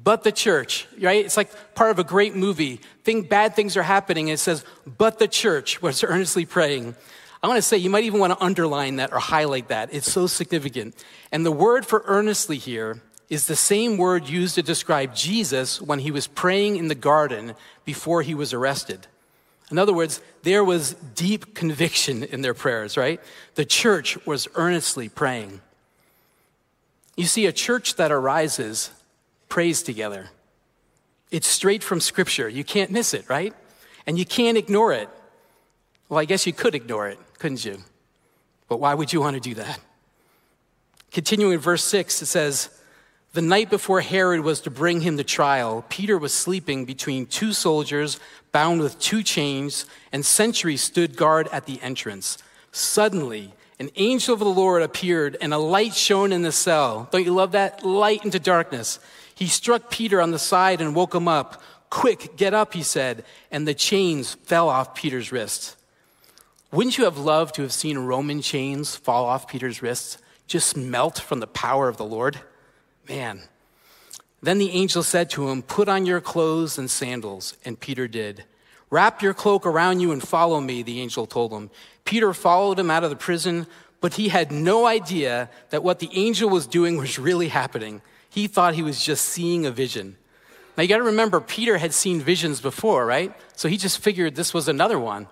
But 0.00 0.22
the 0.22 0.30
church, 0.30 0.86
right? 1.00 1.24
It's 1.24 1.36
like 1.36 1.50
part 1.74 1.90
of 1.90 1.98
a 1.98 2.04
great 2.04 2.36
movie. 2.36 2.80
Think 3.02 3.28
bad 3.28 3.56
things 3.56 3.76
are 3.76 3.82
happening, 3.82 4.30
and 4.30 4.34
it 4.34 4.38
says, 4.38 4.64
but 4.86 5.18
the 5.18 5.26
church 5.26 5.82
was 5.82 6.04
earnestly 6.04 6.46
praying. 6.46 6.94
I 7.42 7.48
want 7.48 7.58
to 7.58 7.62
say 7.62 7.76
you 7.76 7.90
might 7.90 8.04
even 8.04 8.20
want 8.20 8.38
to 8.38 8.44
underline 8.44 8.96
that 8.96 9.12
or 9.12 9.18
highlight 9.18 9.66
that. 9.66 9.92
It's 9.92 10.12
so 10.12 10.28
significant. 10.28 10.94
And 11.32 11.44
the 11.44 11.50
word 11.50 11.86
for 11.86 12.04
earnestly 12.06 12.58
here 12.58 13.02
is 13.28 13.48
the 13.48 13.56
same 13.56 13.96
word 13.96 14.28
used 14.28 14.54
to 14.54 14.62
describe 14.62 15.12
Jesus 15.12 15.82
when 15.82 15.98
he 15.98 16.12
was 16.12 16.28
praying 16.28 16.76
in 16.76 16.86
the 16.86 16.94
garden 16.94 17.56
before 17.84 18.22
he 18.22 18.36
was 18.36 18.52
arrested. 18.52 19.08
In 19.70 19.78
other 19.78 19.92
words, 19.92 20.20
there 20.42 20.64
was 20.64 20.94
deep 21.14 21.54
conviction 21.54 22.24
in 22.24 22.40
their 22.40 22.54
prayers, 22.54 22.96
right? 22.96 23.20
The 23.54 23.64
church 23.64 24.24
was 24.26 24.48
earnestly 24.54 25.08
praying. 25.08 25.60
You 27.16 27.26
see, 27.26 27.46
a 27.46 27.52
church 27.52 27.96
that 27.96 28.10
arises 28.10 28.90
prays 29.48 29.82
together. 29.82 30.30
It's 31.30 31.46
straight 31.46 31.82
from 31.82 32.00
Scripture. 32.00 32.48
You 32.48 32.64
can't 32.64 32.90
miss 32.90 33.12
it, 33.12 33.28
right? 33.28 33.52
And 34.06 34.18
you 34.18 34.24
can't 34.24 34.56
ignore 34.56 34.92
it. 34.92 35.10
Well, 36.08 36.18
I 36.18 36.24
guess 36.24 36.46
you 36.46 36.52
could 36.54 36.74
ignore 36.74 37.08
it, 37.08 37.18
couldn't 37.38 37.64
you? 37.64 37.78
But 38.68 38.80
why 38.80 38.94
would 38.94 39.12
you 39.12 39.20
want 39.20 39.34
to 39.34 39.40
do 39.40 39.54
that? 39.56 39.80
Continuing 41.10 41.54
in 41.54 41.58
verse 41.58 41.84
6, 41.84 42.22
it 42.22 42.26
says, 42.26 42.70
The 43.34 43.42
night 43.42 43.68
before 43.68 44.00
Herod 44.00 44.40
was 44.40 44.60
to 44.62 44.70
bring 44.70 45.02
him 45.02 45.18
to 45.18 45.24
trial, 45.24 45.84
Peter 45.88 46.16
was 46.16 46.32
sleeping 46.32 46.86
between 46.86 47.26
two 47.26 47.52
soldiers 47.52 48.18
bound 48.52 48.80
with 48.80 48.98
two 48.98 49.22
chains, 49.22 49.84
and 50.10 50.24
sentries 50.24 50.82
stood 50.82 51.16
guard 51.16 51.48
at 51.52 51.66
the 51.66 51.80
entrance. 51.82 52.38
Suddenly, 52.72 53.52
an 53.78 53.90
angel 53.96 54.34
of 54.34 54.40
the 54.40 54.46
Lord 54.46 54.82
appeared, 54.82 55.36
and 55.40 55.52
a 55.52 55.58
light 55.58 55.94
shone 55.94 56.32
in 56.32 56.42
the 56.42 56.52
cell. 56.52 57.08
Don't 57.12 57.24
you 57.24 57.34
love 57.34 57.52
that? 57.52 57.84
Light 57.84 58.24
into 58.24 58.40
darkness. 58.40 58.98
He 59.34 59.46
struck 59.46 59.90
Peter 59.90 60.20
on 60.20 60.30
the 60.30 60.38
side 60.38 60.80
and 60.80 60.94
woke 60.94 61.14
him 61.14 61.28
up. 61.28 61.62
Quick, 61.90 62.36
get 62.36 62.54
up, 62.54 62.74
he 62.74 62.82
said, 62.82 63.24
and 63.50 63.68
the 63.68 63.74
chains 63.74 64.34
fell 64.34 64.68
off 64.68 64.94
Peter's 64.94 65.30
wrists. 65.30 65.76
Wouldn't 66.72 66.98
you 66.98 67.04
have 67.04 67.18
loved 67.18 67.54
to 67.54 67.62
have 67.62 67.72
seen 67.72 67.98
Roman 67.98 68.42
chains 68.42 68.96
fall 68.96 69.26
off 69.26 69.48
Peter's 69.48 69.80
wrists, 69.80 70.18
just 70.46 70.76
melt 70.76 71.18
from 71.18 71.40
the 71.40 71.46
power 71.46 71.88
of 71.88 71.98
the 71.98 72.04
Lord? 72.04 72.40
Man. 73.08 73.42
Then 74.42 74.58
the 74.58 74.70
angel 74.70 75.02
said 75.02 75.30
to 75.30 75.48
him, 75.48 75.62
Put 75.62 75.88
on 75.88 76.06
your 76.06 76.20
clothes 76.20 76.78
and 76.78 76.90
sandals. 76.90 77.56
And 77.64 77.78
Peter 77.78 78.06
did. 78.06 78.44
Wrap 78.90 79.22
your 79.22 79.34
cloak 79.34 79.66
around 79.66 80.00
you 80.00 80.12
and 80.12 80.26
follow 80.26 80.60
me, 80.60 80.82
the 80.82 81.00
angel 81.00 81.26
told 81.26 81.52
him. 81.52 81.70
Peter 82.04 82.32
followed 82.32 82.78
him 82.78 82.90
out 82.90 83.04
of 83.04 83.10
the 83.10 83.16
prison, 83.16 83.66
but 84.00 84.14
he 84.14 84.28
had 84.28 84.50
no 84.50 84.86
idea 84.86 85.50
that 85.70 85.82
what 85.82 85.98
the 85.98 86.08
angel 86.12 86.48
was 86.48 86.66
doing 86.66 86.96
was 86.96 87.18
really 87.18 87.48
happening. 87.48 88.00
He 88.30 88.46
thought 88.46 88.74
he 88.74 88.82
was 88.82 89.04
just 89.04 89.26
seeing 89.26 89.66
a 89.66 89.70
vision. 89.70 90.16
Now 90.76 90.82
you 90.82 90.88
got 90.88 90.98
to 90.98 91.02
remember, 91.02 91.40
Peter 91.40 91.76
had 91.76 91.92
seen 91.92 92.20
visions 92.20 92.60
before, 92.60 93.04
right? 93.04 93.34
So 93.56 93.68
he 93.68 93.76
just 93.76 93.98
figured 93.98 94.36
this 94.36 94.54
was 94.54 94.68
another 94.68 94.98
one. 94.98 95.26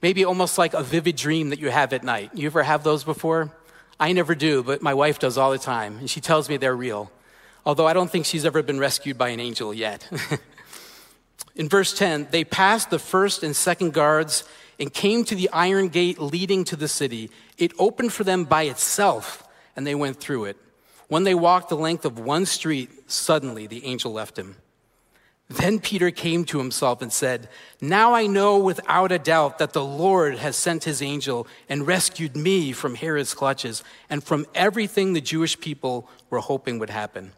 Maybe 0.00 0.24
almost 0.24 0.56
like 0.56 0.74
a 0.74 0.82
vivid 0.82 1.16
dream 1.16 1.50
that 1.50 1.58
you 1.58 1.70
have 1.70 1.92
at 1.92 2.04
night. 2.04 2.30
You 2.32 2.46
ever 2.46 2.62
have 2.62 2.84
those 2.84 3.02
before? 3.02 3.50
I 4.00 4.12
never 4.12 4.34
do, 4.34 4.62
but 4.62 4.80
my 4.82 4.94
wife 4.94 5.18
does 5.18 5.36
all 5.36 5.50
the 5.50 5.58
time, 5.58 5.98
and 5.98 6.08
she 6.08 6.20
tells 6.20 6.48
me 6.48 6.56
they're 6.56 6.76
real. 6.76 7.10
Although 7.66 7.86
I 7.86 7.92
don't 7.92 8.10
think 8.10 8.26
she's 8.26 8.44
ever 8.44 8.62
been 8.62 8.78
rescued 8.78 9.18
by 9.18 9.30
an 9.30 9.40
angel 9.40 9.74
yet. 9.74 10.08
In 11.56 11.68
verse 11.68 11.96
10, 11.96 12.28
they 12.30 12.44
passed 12.44 12.90
the 12.90 12.98
first 12.98 13.42
and 13.42 13.54
second 13.54 13.92
guards 13.92 14.44
and 14.78 14.92
came 14.92 15.24
to 15.24 15.34
the 15.34 15.50
iron 15.50 15.88
gate 15.88 16.20
leading 16.20 16.64
to 16.64 16.76
the 16.76 16.86
city. 16.86 17.30
It 17.56 17.72
opened 17.78 18.12
for 18.12 18.22
them 18.22 18.44
by 18.44 18.64
itself, 18.64 19.46
and 19.74 19.84
they 19.84 19.96
went 19.96 20.20
through 20.20 20.44
it. 20.44 20.56
When 21.08 21.24
they 21.24 21.34
walked 21.34 21.68
the 21.68 21.76
length 21.76 22.04
of 22.04 22.18
one 22.20 22.46
street, 22.46 23.10
suddenly 23.10 23.66
the 23.66 23.84
angel 23.84 24.12
left 24.12 24.38
him. 24.38 24.56
Then 25.50 25.78
Peter 25.78 26.10
came 26.10 26.44
to 26.46 26.58
himself 26.58 27.00
and 27.00 27.10
said, 27.10 27.48
Now 27.80 28.12
I 28.12 28.26
know 28.26 28.58
without 28.58 29.12
a 29.12 29.18
doubt 29.18 29.58
that 29.58 29.72
the 29.72 29.84
Lord 29.84 30.36
has 30.36 30.56
sent 30.56 30.84
his 30.84 31.00
angel 31.00 31.46
and 31.70 31.86
rescued 31.86 32.36
me 32.36 32.72
from 32.72 32.94
Herod's 32.94 33.32
clutches 33.32 33.82
and 34.10 34.22
from 34.22 34.46
everything 34.54 35.12
the 35.12 35.22
Jewish 35.22 35.58
people 35.58 36.08
were 36.28 36.40
hoping 36.40 36.78
would 36.78 36.90
happen. 36.90 37.32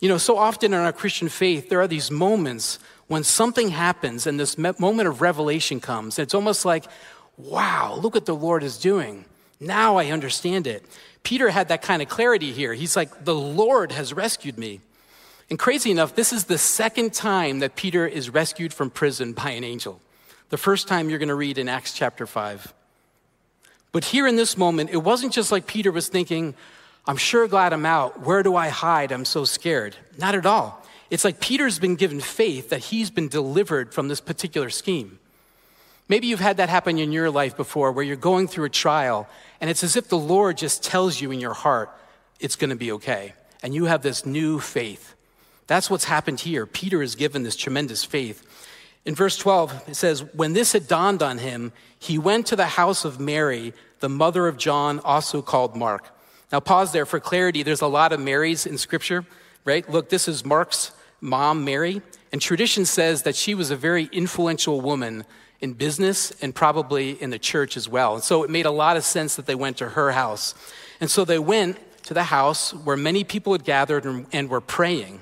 You 0.00 0.10
know, 0.10 0.18
so 0.18 0.36
often 0.36 0.74
in 0.74 0.80
our 0.80 0.92
Christian 0.92 1.30
faith, 1.30 1.70
there 1.70 1.80
are 1.80 1.88
these 1.88 2.10
moments 2.10 2.78
when 3.06 3.24
something 3.24 3.70
happens 3.70 4.26
and 4.26 4.38
this 4.38 4.58
moment 4.58 5.08
of 5.08 5.22
revelation 5.22 5.80
comes. 5.80 6.18
It's 6.18 6.34
almost 6.34 6.66
like, 6.66 6.84
wow, 7.38 7.98
look 8.00 8.14
what 8.14 8.26
the 8.26 8.36
Lord 8.36 8.62
is 8.62 8.76
doing. 8.76 9.24
Now 9.58 9.96
I 9.96 10.10
understand 10.10 10.66
it. 10.66 10.84
Peter 11.22 11.48
had 11.48 11.68
that 11.68 11.82
kind 11.82 12.02
of 12.02 12.08
clarity 12.08 12.52
here. 12.52 12.74
He's 12.74 12.96
like, 12.96 13.24
the 13.24 13.34
Lord 13.34 13.92
has 13.92 14.12
rescued 14.12 14.58
me. 14.58 14.80
And 15.50 15.58
crazy 15.58 15.90
enough, 15.90 16.14
this 16.14 16.32
is 16.32 16.44
the 16.44 16.58
second 16.58 17.14
time 17.14 17.60
that 17.60 17.74
Peter 17.74 18.06
is 18.06 18.30
rescued 18.30 18.74
from 18.74 18.90
prison 18.90 19.32
by 19.32 19.50
an 19.50 19.64
angel. 19.64 20.00
The 20.50 20.58
first 20.58 20.88
time 20.88 21.08
you're 21.08 21.18
going 21.18 21.28
to 21.28 21.34
read 21.34 21.58
in 21.58 21.68
Acts 21.68 21.92
chapter 21.92 22.26
5. 22.26 22.74
But 23.92 24.04
here 24.04 24.26
in 24.26 24.36
this 24.36 24.56
moment, 24.56 24.90
it 24.90 24.98
wasn't 24.98 25.32
just 25.32 25.50
like 25.50 25.66
Peter 25.66 25.90
was 25.90 26.08
thinking, 26.08 26.54
I'm 27.06 27.16
sure 27.16 27.48
glad 27.48 27.72
I'm 27.72 27.86
out. 27.86 28.20
Where 28.20 28.42
do 28.42 28.54
I 28.54 28.68
hide? 28.68 29.12
I'm 29.12 29.24
so 29.24 29.44
scared. 29.44 29.96
Not 30.18 30.34
at 30.34 30.44
all. 30.44 30.84
It's 31.10 31.24
like 31.24 31.40
Peter's 31.40 31.78
been 31.78 31.96
given 31.96 32.20
faith 32.20 32.68
that 32.68 32.80
he's 32.80 33.10
been 33.10 33.28
delivered 33.28 33.94
from 33.94 34.08
this 34.08 34.20
particular 34.20 34.68
scheme. 34.68 35.18
Maybe 36.08 36.26
you've 36.26 36.40
had 36.40 36.58
that 36.58 36.68
happen 36.68 36.98
in 36.98 37.12
your 37.12 37.30
life 37.30 37.56
before 37.56 37.92
where 37.92 38.04
you're 38.04 38.16
going 38.16 38.48
through 38.48 38.66
a 38.66 38.70
trial 38.70 39.28
and 39.60 39.68
it's 39.68 39.84
as 39.84 39.96
if 39.96 40.08
the 40.08 40.18
Lord 40.18 40.56
just 40.56 40.82
tells 40.82 41.20
you 41.20 41.30
in 41.30 41.40
your 41.40 41.54
heart 41.54 41.90
it's 42.40 42.56
going 42.56 42.70
to 42.70 42.76
be 42.76 42.92
okay. 42.92 43.34
And 43.62 43.74
you 43.74 43.86
have 43.86 44.02
this 44.02 44.24
new 44.24 44.60
faith. 44.60 45.14
That's 45.68 45.90
what's 45.90 46.04
happened 46.04 46.40
here. 46.40 46.66
Peter 46.66 47.02
is 47.02 47.14
given 47.14 47.44
this 47.44 47.54
tremendous 47.54 48.02
faith. 48.02 48.44
In 49.04 49.14
verse 49.14 49.36
12, 49.36 49.84
it 49.88 49.94
says, 49.94 50.24
When 50.34 50.54
this 50.54 50.72
had 50.72 50.88
dawned 50.88 51.22
on 51.22 51.38
him, 51.38 51.72
he 51.98 52.18
went 52.18 52.46
to 52.46 52.56
the 52.56 52.66
house 52.66 53.04
of 53.04 53.20
Mary, 53.20 53.74
the 54.00 54.08
mother 54.08 54.48
of 54.48 54.56
John, 54.56 54.98
also 55.00 55.42
called 55.42 55.76
Mark. 55.76 56.08
Now, 56.50 56.60
pause 56.60 56.92
there 56.92 57.06
for 57.06 57.20
clarity. 57.20 57.62
There's 57.62 57.82
a 57.82 57.86
lot 57.86 58.12
of 58.12 58.20
Marys 58.20 58.64
in 58.66 58.78
Scripture, 58.78 59.26
right? 59.66 59.88
Look, 59.88 60.08
this 60.08 60.26
is 60.26 60.44
Mark's 60.44 60.92
mom, 61.20 61.64
Mary, 61.66 62.00
and 62.32 62.40
tradition 62.40 62.86
says 62.86 63.22
that 63.22 63.36
she 63.36 63.54
was 63.54 63.70
a 63.70 63.76
very 63.76 64.08
influential 64.10 64.80
woman 64.80 65.26
in 65.60 65.74
business 65.74 66.32
and 66.40 66.54
probably 66.54 67.20
in 67.22 67.28
the 67.28 67.38
church 67.38 67.76
as 67.76 67.88
well. 67.88 68.14
And 68.14 68.24
so 68.24 68.42
it 68.42 68.48
made 68.48 68.64
a 68.64 68.70
lot 68.70 68.96
of 68.96 69.04
sense 69.04 69.36
that 69.36 69.44
they 69.44 69.54
went 69.54 69.76
to 69.78 69.90
her 69.90 70.12
house. 70.12 70.54
And 70.98 71.10
so 71.10 71.26
they 71.26 71.38
went 71.38 71.78
to 72.04 72.14
the 72.14 72.24
house 72.24 72.72
where 72.72 72.96
many 72.96 73.22
people 73.22 73.52
had 73.52 73.64
gathered 73.64 74.06
and, 74.06 74.26
and 74.32 74.48
were 74.48 74.62
praying 74.62 75.20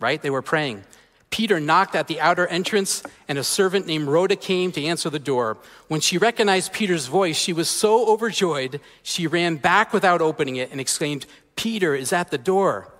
right? 0.00 0.20
They 0.20 0.30
were 0.30 0.42
praying. 0.42 0.84
Peter 1.30 1.58
knocked 1.58 1.96
at 1.96 2.06
the 2.06 2.20
outer 2.20 2.46
entrance, 2.46 3.02
and 3.26 3.38
a 3.38 3.42
servant 3.42 3.86
named 3.86 4.06
Rhoda 4.06 4.36
came 4.36 4.70
to 4.70 4.84
answer 4.84 5.10
the 5.10 5.18
door. 5.18 5.56
When 5.88 6.00
she 6.00 6.16
recognized 6.16 6.72
Peter's 6.72 7.06
voice, 7.06 7.36
she 7.36 7.52
was 7.52 7.68
so 7.68 8.06
overjoyed, 8.06 8.80
she 9.02 9.26
ran 9.26 9.56
back 9.56 9.92
without 9.92 10.20
opening 10.20 10.56
it 10.56 10.70
and 10.70 10.80
exclaimed, 10.80 11.26
Peter 11.56 11.94
is 11.94 12.12
at 12.12 12.30
the 12.30 12.38
door. 12.38 12.92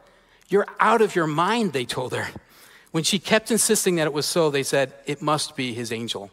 You're 0.49 0.67
out 0.81 1.01
of 1.01 1.15
your 1.15 1.29
mind, 1.29 1.73
they 1.73 1.85
told 1.85 2.13
her. 2.13 2.29
When 2.91 3.05
she 3.05 3.19
kept 3.19 3.51
insisting 3.51 3.97
that 3.97 4.07
it 4.07 4.13
was 4.13 4.27
so, 4.27 4.51
they 4.51 4.63
said, 4.63 4.93
It 5.07 5.23
must 5.23 5.55
be 5.55 5.73
his 5.73 5.93
angel. 5.93 6.31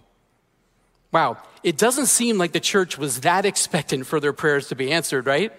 Wow, 1.12 1.38
it 1.62 1.77
doesn't 1.77 2.06
seem 2.06 2.38
like 2.38 2.51
the 2.51 2.60
church 2.60 2.98
was 2.98 3.22
that 3.22 3.46
expectant 3.46 4.08
for 4.08 4.20
their 4.20 4.34
prayers 4.34 4.70
to 4.70 4.75
be 4.75 4.91
answered, 4.91 5.27
right? 5.27 5.51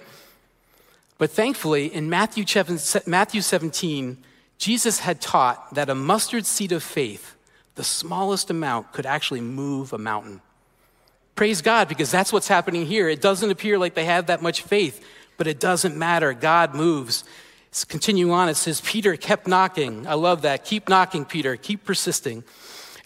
But 1.19 1.31
thankfully, 1.31 1.87
in 1.87 2.11
Matthew 2.11 2.47
17, 2.47 4.25
Jesus 4.59 5.01
had 5.01 5.21
taught 5.21 5.75
that 5.75 5.91
a 5.91 5.95
mustard 5.95 6.47
seed 6.47 6.73
of 6.73 6.83
faith, 6.83 7.37
the 7.75 7.85
smallest 7.85 8.51
amount, 8.51 8.93
could 8.93 9.07
actually 9.07 9.41
move 9.41 9.93
a 9.93 9.99
mountain. 9.99 10.41
Praise 11.35 11.63
God, 11.63 11.89
because 11.89 12.11
that's 12.11 12.33
what's 12.33 12.49
happening 12.49 12.87
here. 12.87 13.09
It 13.09 13.21
doesn't 13.21 13.51
appear 13.51 13.79
like 13.79 13.95
they 13.95 14.05
have 14.05 14.27
that 14.27 14.43
much 14.43 14.63
faith, 14.63 15.05
but 15.39 15.47
it 15.47 15.59
doesn't 15.59 15.97
matter. 15.97 16.33
God 16.35 16.75
moves. 16.75 17.25
It's 17.69 17.85
continuing 17.85 18.33
on, 18.33 18.51
it 18.51 18.55
says, 18.55 18.83
Peter 18.83 19.17
kept 19.17 19.49
knocking. 19.49 20.07
I 20.07 20.15
love 20.15 20.43
that. 20.43 20.65
Keep 20.65 20.89
knocking, 20.89 21.25
Peter. 21.25 21.57
Keep 21.57 21.85
persisting. 21.85 22.45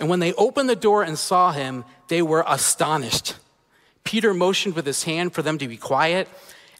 And 0.01 0.09
when 0.09 0.19
they 0.19 0.33
opened 0.35 0.69
the 0.69 0.77
door 0.77 1.03
and 1.05 1.19
saw 1.19 1.53
him, 1.53 1.85
they 2.09 2.21
were 2.21 2.45
astonished. 2.47 3.37
Peter 4.03 4.35
motioned 4.35 4.75
with 4.75 4.87
his 4.87 5.05
hand 5.05 5.33
for 5.33 5.43
them 5.43 5.59
to 5.59 5.69
be 5.69 5.77
quiet 5.77 6.29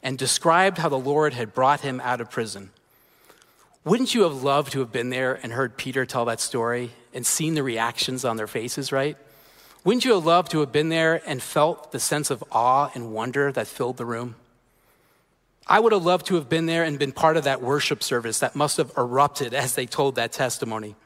and 0.03 0.17
described 0.17 0.77
how 0.77 0.89
the 0.89 0.99
Lord 0.99 1.33
had 1.33 1.53
brought 1.53 1.81
him 1.81 1.99
out 2.01 2.21
of 2.21 2.29
prison. 2.29 2.71
Wouldn't 3.87 4.13
you 4.13 4.23
have 4.23 4.43
loved 4.43 4.73
to 4.73 4.81
have 4.81 4.91
been 4.91 5.11
there 5.11 5.39
and 5.41 5.53
heard 5.53 5.77
Peter 5.77 6.05
tell 6.05 6.25
that 6.25 6.41
story 6.41 6.91
and 7.13 7.25
seen 7.25 7.53
the 7.53 7.63
reactions 7.63 8.25
on 8.25 8.35
their 8.35 8.45
faces, 8.45 8.91
right? 8.91 9.15
Wouldn't 9.85 10.03
you 10.03 10.13
have 10.13 10.25
loved 10.25 10.51
to 10.51 10.59
have 10.59 10.73
been 10.73 10.89
there 10.89 11.21
and 11.25 11.41
felt 11.41 11.93
the 11.93 11.99
sense 12.01 12.29
of 12.29 12.43
awe 12.51 12.91
and 12.93 13.13
wonder 13.13 13.49
that 13.49 13.65
filled 13.65 13.95
the 13.95 14.05
room? 14.05 14.35
I 15.65 15.79
would 15.79 15.93
have 15.93 16.03
loved 16.03 16.25
to 16.25 16.35
have 16.35 16.49
been 16.49 16.65
there 16.65 16.83
and 16.83 16.99
been 16.99 17.13
part 17.13 17.37
of 17.37 17.45
that 17.45 17.61
worship 17.61 18.03
service 18.03 18.39
that 18.39 18.57
must 18.57 18.75
have 18.75 18.91
erupted 18.97 19.53
as 19.53 19.75
they 19.75 19.85
told 19.85 20.15
that 20.15 20.33
testimony. 20.33 20.97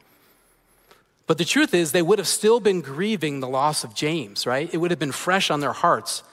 But 1.28 1.38
the 1.38 1.46
truth 1.46 1.76
is, 1.76 1.92
they 1.92 2.02
would 2.02 2.18
have 2.18 2.28
still 2.28 2.60
been 2.60 2.82
grieving 2.82 3.42
the 3.42 3.48
loss 3.48 3.84
of 3.84 3.94
James, 3.94 4.48
right? 4.48 4.74
It 4.74 4.78
would 4.78 4.90
have 4.90 5.00
been 5.00 5.12
fresh 5.12 5.52
on 5.52 5.60
their 5.60 5.72
hearts. 5.72 6.24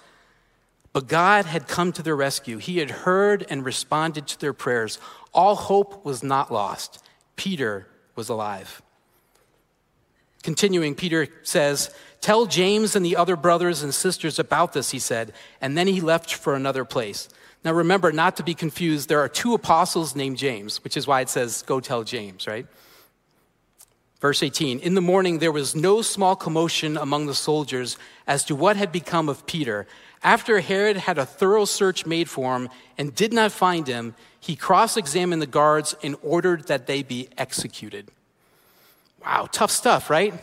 But 0.95 1.09
God 1.09 1.45
had 1.45 1.69
come 1.69 1.93
to 1.93 2.03
their 2.03 2.17
rescue. 2.17 2.57
He 2.57 2.79
had 2.79 2.91
heard 2.91 3.47
and 3.51 3.65
responded 3.65 4.27
to 4.29 4.41
their 4.41 4.55
prayers. 4.55 4.99
All 5.33 5.55
hope 5.55 6.05
was 6.05 6.23
not 6.23 6.53
lost. 6.53 7.05
Peter 7.37 7.87
was 8.17 8.29
alive. 8.29 8.83
Continuing, 10.43 10.95
Peter 10.95 11.29
says, 11.43 11.95
Tell 12.21 12.47
James 12.47 12.97
and 12.97 13.05
the 13.05 13.17
other 13.17 13.37
brothers 13.37 13.83
and 13.83 13.95
sisters 13.95 14.39
about 14.39 14.73
this, 14.73 14.91
he 14.91 14.99
said, 14.99 15.33
and 15.61 15.77
then 15.77 15.87
he 15.87 16.01
left 16.01 16.35
for 16.35 16.55
another 16.55 16.85
place. 16.85 17.29
Now 17.65 17.73
remember, 17.73 18.13
not 18.13 18.37
to 18.37 18.43
be 18.43 18.55
confused, 18.55 19.09
there 19.09 19.21
are 19.21 19.29
two 19.29 19.55
apostles 19.55 20.17
named 20.17 20.37
James, 20.39 20.83
which 20.83 20.97
is 20.97 21.07
why 21.07 21.21
it 21.21 21.29
says, 21.29 21.63
go 21.63 21.81
tell 21.81 22.05
James, 22.05 22.47
right? 22.47 22.67
Verse 24.21 24.43
18 24.43 24.81
In 24.81 24.95
the 24.95 25.01
morning 25.01 25.39
there 25.39 25.53
was 25.53 25.77
no 25.77 26.03
small 26.03 26.35
commotion 26.35 26.97
among 26.97 27.27
the 27.27 27.35
soldiers 27.35 27.97
as 28.27 28.45
to 28.45 28.55
what 28.55 28.77
had 28.77 28.91
become 28.91 29.29
of 29.29 29.47
Peter. 29.47 29.87
After 30.23 30.61
Herod 30.61 30.97
had 30.97 31.19
a 31.19 31.27
thorough 31.27 31.65
search 31.65 32.05
made 32.05 32.29
for 32.29 32.57
him 32.57 32.69
and 32.97 33.15
did 33.15 33.33
not 33.33 33.53
find 33.53 33.87
him, 33.87 34.15
he 34.41 34.57
cross 34.57 34.97
examined 34.97 35.41
the 35.41 35.47
guards 35.47 35.95
and 36.03 36.17
ordered 36.23 36.67
that 36.67 36.87
they 36.87 37.03
be 37.03 37.29
executed. 37.39 38.09
Wow, 39.25 39.49
tough 39.51 39.71
stuff, 39.71 40.11
right? 40.11 40.35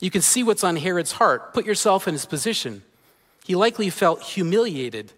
You 0.00 0.10
can 0.10 0.22
see 0.22 0.42
what's 0.42 0.64
on 0.64 0.76
Herod's 0.76 1.12
heart. 1.12 1.54
Put 1.54 1.66
yourself 1.66 2.06
in 2.06 2.14
his 2.14 2.26
position. 2.26 2.82
He 3.44 3.54
likely 3.54 3.90
felt 3.90 4.22
humiliated. 4.22 5.12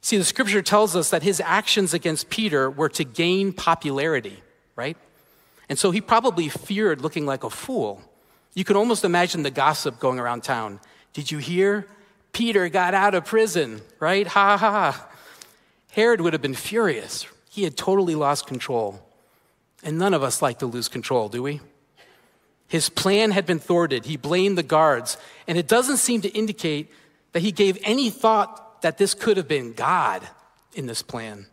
See, 0.00 0.16
the 0.16 0.24
scripture 0.24 0.62
tells 0.62 0.96
us 0.96 1.10
that 1.10 1.22
his 1.22 1.40
actions 1.40 1.94
against 1.94 2.30
Peter 2.30 2.70
were 2.70 2.88
to 2.90 3.04
gain 3.04 3.52
popularity, 3.52 4.42
right? 4.74 4.96
And 5.68 5.78
so 5.78 5.90
he 5.90 6.00
probably 6.00 6.48
feared 6.48 7.00
looking 7.00 7.26
like 7.26 7.44
a 7.44 7.50
fool. 7.50 8.02
You 8.54 8.64
can 8.64 8.76
almost 8.76 9.04
imagine 9.04 9.42
the 9.44 9.50
gossip 9.50 10.00
going 10.00 10.18
around 10.18 10.42
town. 10.42 10.80
Did 11.12 11.30
you 11.30 11.38
hear? 11.38 11.86
Peter 12.32 12.68
got 12.68 12.94
out 12.94 13.14
of 13.14 13.24
prison, 13.24 13.80
right? 13.98 14.26
Ha 14.26 14.56
ha. 14.56 15.08
Herod 15.92 16.20
would 16.20 16.32
have 16.32 16.42
been 16.42 16.54
furious. 16.54 17.26
He 17.50 17.64
had 17.64 17.76
totally 17.76 18.14
lost 18.14 18.46
control. 18.46 19.00
And 19.82 19.98
none 19.98 20.14
of 20.14 20.22
us 20.22 20.42
like 20.42 20.58
to 20.60 20.66
lose 20.66 20.88
control, 20.88 21.28
do 21.28 21.42
we? 21.42 21.60
His 22.68 22.88
plan 22.88 23.32
had 23.32 23.46
been 23.46 23.58
thwarted. 23.58 24.04
He 24.04 24.16
blamed 24.16 24.56
the 24.56 24.62
guards. 24.62 25.16
And 25.48 25.58
it 25.58 25.66
doesn't 25.66 25.96
seem 25.96 26.20
to 26.20 26.28
indicate 26.28 26.92
that 27.32 27.40
he 27.40 27.50
gave 27.50 27.78
any 27.82 28.10
thought 28.10 28.82
that 28.82 28.98
this 28.98 29.14
could 29.14 29.36
have 29.36 29.48
been 29.48 29.72
God 29.72 30.26
in 30.74 30.86
this 30.86 31.02
plan. 31.02 31.46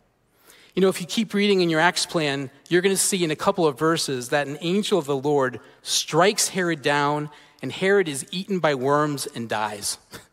You 0.74 0.82
know, 0.82 0.88
if 0.88 1.00
you 1.00 1.06
keep 1.08 1.34
reading 1.34 1.60
in 1.60 1.70
your 1.70 1.80
Acts 1.80 2.06
plan, 2.06 2.50
you're 2.68 2.82
going 2.82 2.94
to 2.94 3.00
see 3.00 3.24
in 3.24 3.32
a 3.32 3.36
couple 3.36 3.66
of 3.66 3.76
verses 3.76 4.28
that 4.28 4.46
an 4.46 4.58
angel 4.60 4.96
of 4.98 5.06
the 5.06 5.16
Lord 5.16 5.58
strikes 5.82 6.48
Herod 6.48 6.82
down, 6.82 7.30
and 7.60 7.72
Herod 7.72 8.08
is 8.08 8.24
eaten 8.30 8.60
by 8.60 8.76
worms 8.76 9.26
and 9.26 9.48
dies. 9.48 9.98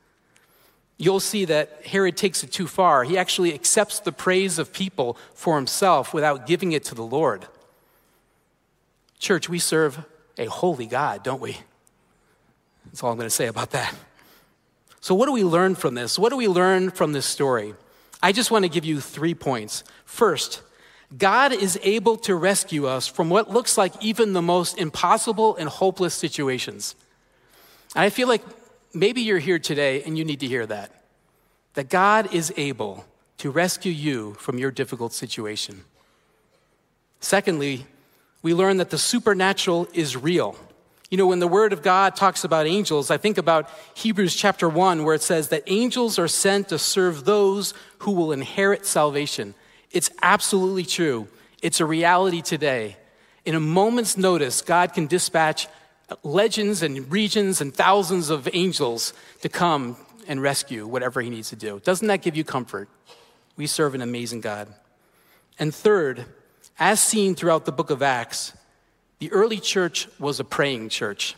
You'll 0.98 1.20
see 1.20 1.46
that 1.46 1.86
Herod 1.86 2.16
takes 2.16 2.44
it 2.44 2.52
too 2.52 2.68
far. 2.68 3.04
He 3.04 3.18
actually 3.18 3.54
accepts 3.54 4.00
the 4.00 4.12
praise 4.12 4.58
of 4.58 4.72
people 4.72 5.18
for 5.34 5.56
himself 5.56 6.14
without 6.14 6.48
giving 6.48 6.72
it 6.72 6.86
to 6.86 6.96
the 6.96 7.04
Lord. 7.04 7.48
Church, 9.20 9.50
we 9.50 9.60
serve 9.60 10.06
a 10.38 10.46
holy 10.46 10.86
God, 10.86 11.24
don't 11.24 11.42
we? 11.42 11.58
That's 12.86 13.04
all 13.04 13.12
I'm 13.12 13.18
going 13.18 13.28
to 13.28 13.36
say 13.36 13.48
about 13.48 13.72
that. 13.72 13.94
So, 15.02 15.14
what 15.16 15.26
do 15.26 15.34
we 15.34 15.44
learn 15.44 15.76
from 15.76 15.96
this? 15.96 16.18
What 16.18 16.30
do 16.30 16.38
we 16.38 16.48
learn 16.48 16.92
from 16.92 17.12
this 17.12 17.26
story? 17.26 17.76
I 18.24 18.32
just 18.32 18.50
want 18.50 18.64
to 18.64 18.70
give 18.70 18.86
you 18.86 19.00
three 19.00 19.36
points. 19.36 19.84
First, 20.06 20.62
God 21.16 21.54
is 21.54 21.78
able 21.84 22.18
to 22.18 22.36
rescue 22.36 22.88
us 22.88 23.08
from 23.08 23.30
what 23.30 23.52
looks 23.52 23.78
like 23.78 23.94
even 24.04 24.34
the 24.34 24.42
most 24.42 24.78
impossible 24.78 25.56
and 25.58 25.70
hopeless 25.70 26.14
situations. 26.14 26.96
And 27.96 28.04
I 28.04 28.10
feel 28.10 28.28
like 28.28 28.42
maybe 28.96 29.22
you're 29.22 29.40
here 29.40 29.60
today 29.60 30.02
and 30.04 30.18
you 30.18 30.26
need 30.26 30.40
to 30.40 30.48
hear 30.48 30.66
that. 30.66 30.92
That 31.74 31.90
God 31.90 32.34
is 32.34 32.54
able 32.58 33.06
to 33.38 33.52
rescue 33.52 33.92
you 33.92 34.34
from 34.36 34.58
your 34.58 34.72
difficult 34.72 35.14
situation. 35.14 35.84
Secondly, 37.20 37.86
we 38.42 38.54
learn 38.54 38.78
that 38.78 38.92
the 38.92 38.98
supernatural 38.98 39.88
is 39.94 40.16
real. 40.16 40.56
You 41.10 41.18
know, 41.18 41.28
when 41.28 41.40
the 41.40 41.48
Word 41.48 41.74
of 41.74 41.82
God 41.82 42.16
talks 42.16 42.44
about 42.44 42.66
angels, 42.66 43.12
I 43.12 43.18
think 43.18 43.38
about 43.38 43.70
Hebrews 43.94 44.36
chapter 44.36 44.68
1, 44.70 45.04
where 45.04 45.16
it 45.16 45.22
says 45.22 45.50
that 45.50 45.64
angels 45.68 46.18
are 46.18 46.28
sent 46.28 46.70
to 46.70 46.80
serve 46.80 47.26
those 47.26 47.74
who 48.00 48.12
will 48.12 48.32
inherit 48.32 48.86
salvation. 48.86 49.54
It's 49.92 50.10
absolutely 50.22 50.86
true. 50.86 51.28
It's 51.62 51.80
a 51.80 51.86
reality 51.86 52.42
today. 52.42 52.98
In 53.46 53.56
a 53.56 53.60
moment's 53.60 54.18
notice, 54.18 54.62
God 54.62 54.94
can 54.94 55.08
dispatch 55.08 55.68
legends 56.24 56.82
and 56.82 57.12
regions 57.12 57.62
and 57.62 57.74
thousands 57.74 58.30
of 58.30 58.48
angels 58.54 59.14
to 59.42 59.50
come 59.50 59.98
and 60.28 60.42
rescue 60.42 60.86
whatever 60.88 61.22
he 61.22 61.30
needs 61.30 61.50
to 61.50 61.56
do. 61.56 61.80
Doesn't 61.84 62.08
that 62.08 62.22
give 62.22 62.36
you 62.36 62.44
comfort? 62.44 62.90
We 63.58 63.68
serve 63.68 63.96
an 63.96 64.02
amazing 64.02 64.42
God. 64.42 64.74
And 65.58 65.74
third, 65.74 66.26
as 66.78 67.00
seen 67.00 67.36
throughout 67.36 67.66
the 67.66 67.72
book 67.72 67.90
of 67.90 68.02
Acts, 68.02 68.54
the 69.20 69.32
early 69.32 69.60
church 69.60 70.08
was 70.20 70.40
a 70.40 70.44
praying 70.44 70.90
church. 70.90 71.36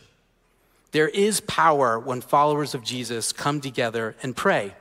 There 0.90 1.08
is 1.08 1.40
power 1.40 1.98
when 1.98 2.20
followers 2.20 2.74
of 2.74 2.82
Jesus 2.82 3.32
come 3.32 3.60
together 3.60 4.16
and 4.22 4.34
pray. 4.34 4.74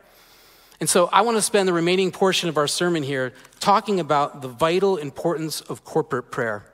And 0.80 0.89
so 0.89 1.10
I 1.12 1.21
want 1.21 1.38
to 1.38 1.41
spend 1.41 1.67
the 1.67 1.73
remaining 1.73 2.12
portion 2.12 2.50
of 2.50 2.58
our 2.58 2.67
sermon 2.67 3.04
here 3.04 3.34
talking 3.60 4.00
about 4.00 4.41
the 4.41 4.47
vital 4.47 4.97
importance 4.97 5.62
of 5.62 5.84
corporate 5.84 6.32
prayer. 6.32 6.65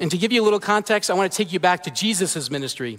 And 0.00 0.10
to 0.10 0.18
give 0.18 0.32
you 0.32 0.42
a 0.42 0.44
little 0.44 0.60
context, 0.60 1.10
I 1.10 1.14
want 1.14 1.30
to 1.30 1.36
take 1.36 1.52
you 1.52 1.60
back 1.60 1.84
to 1.84 1.90
Jesus' 1.90 2.50
ministry. 2.50 2.98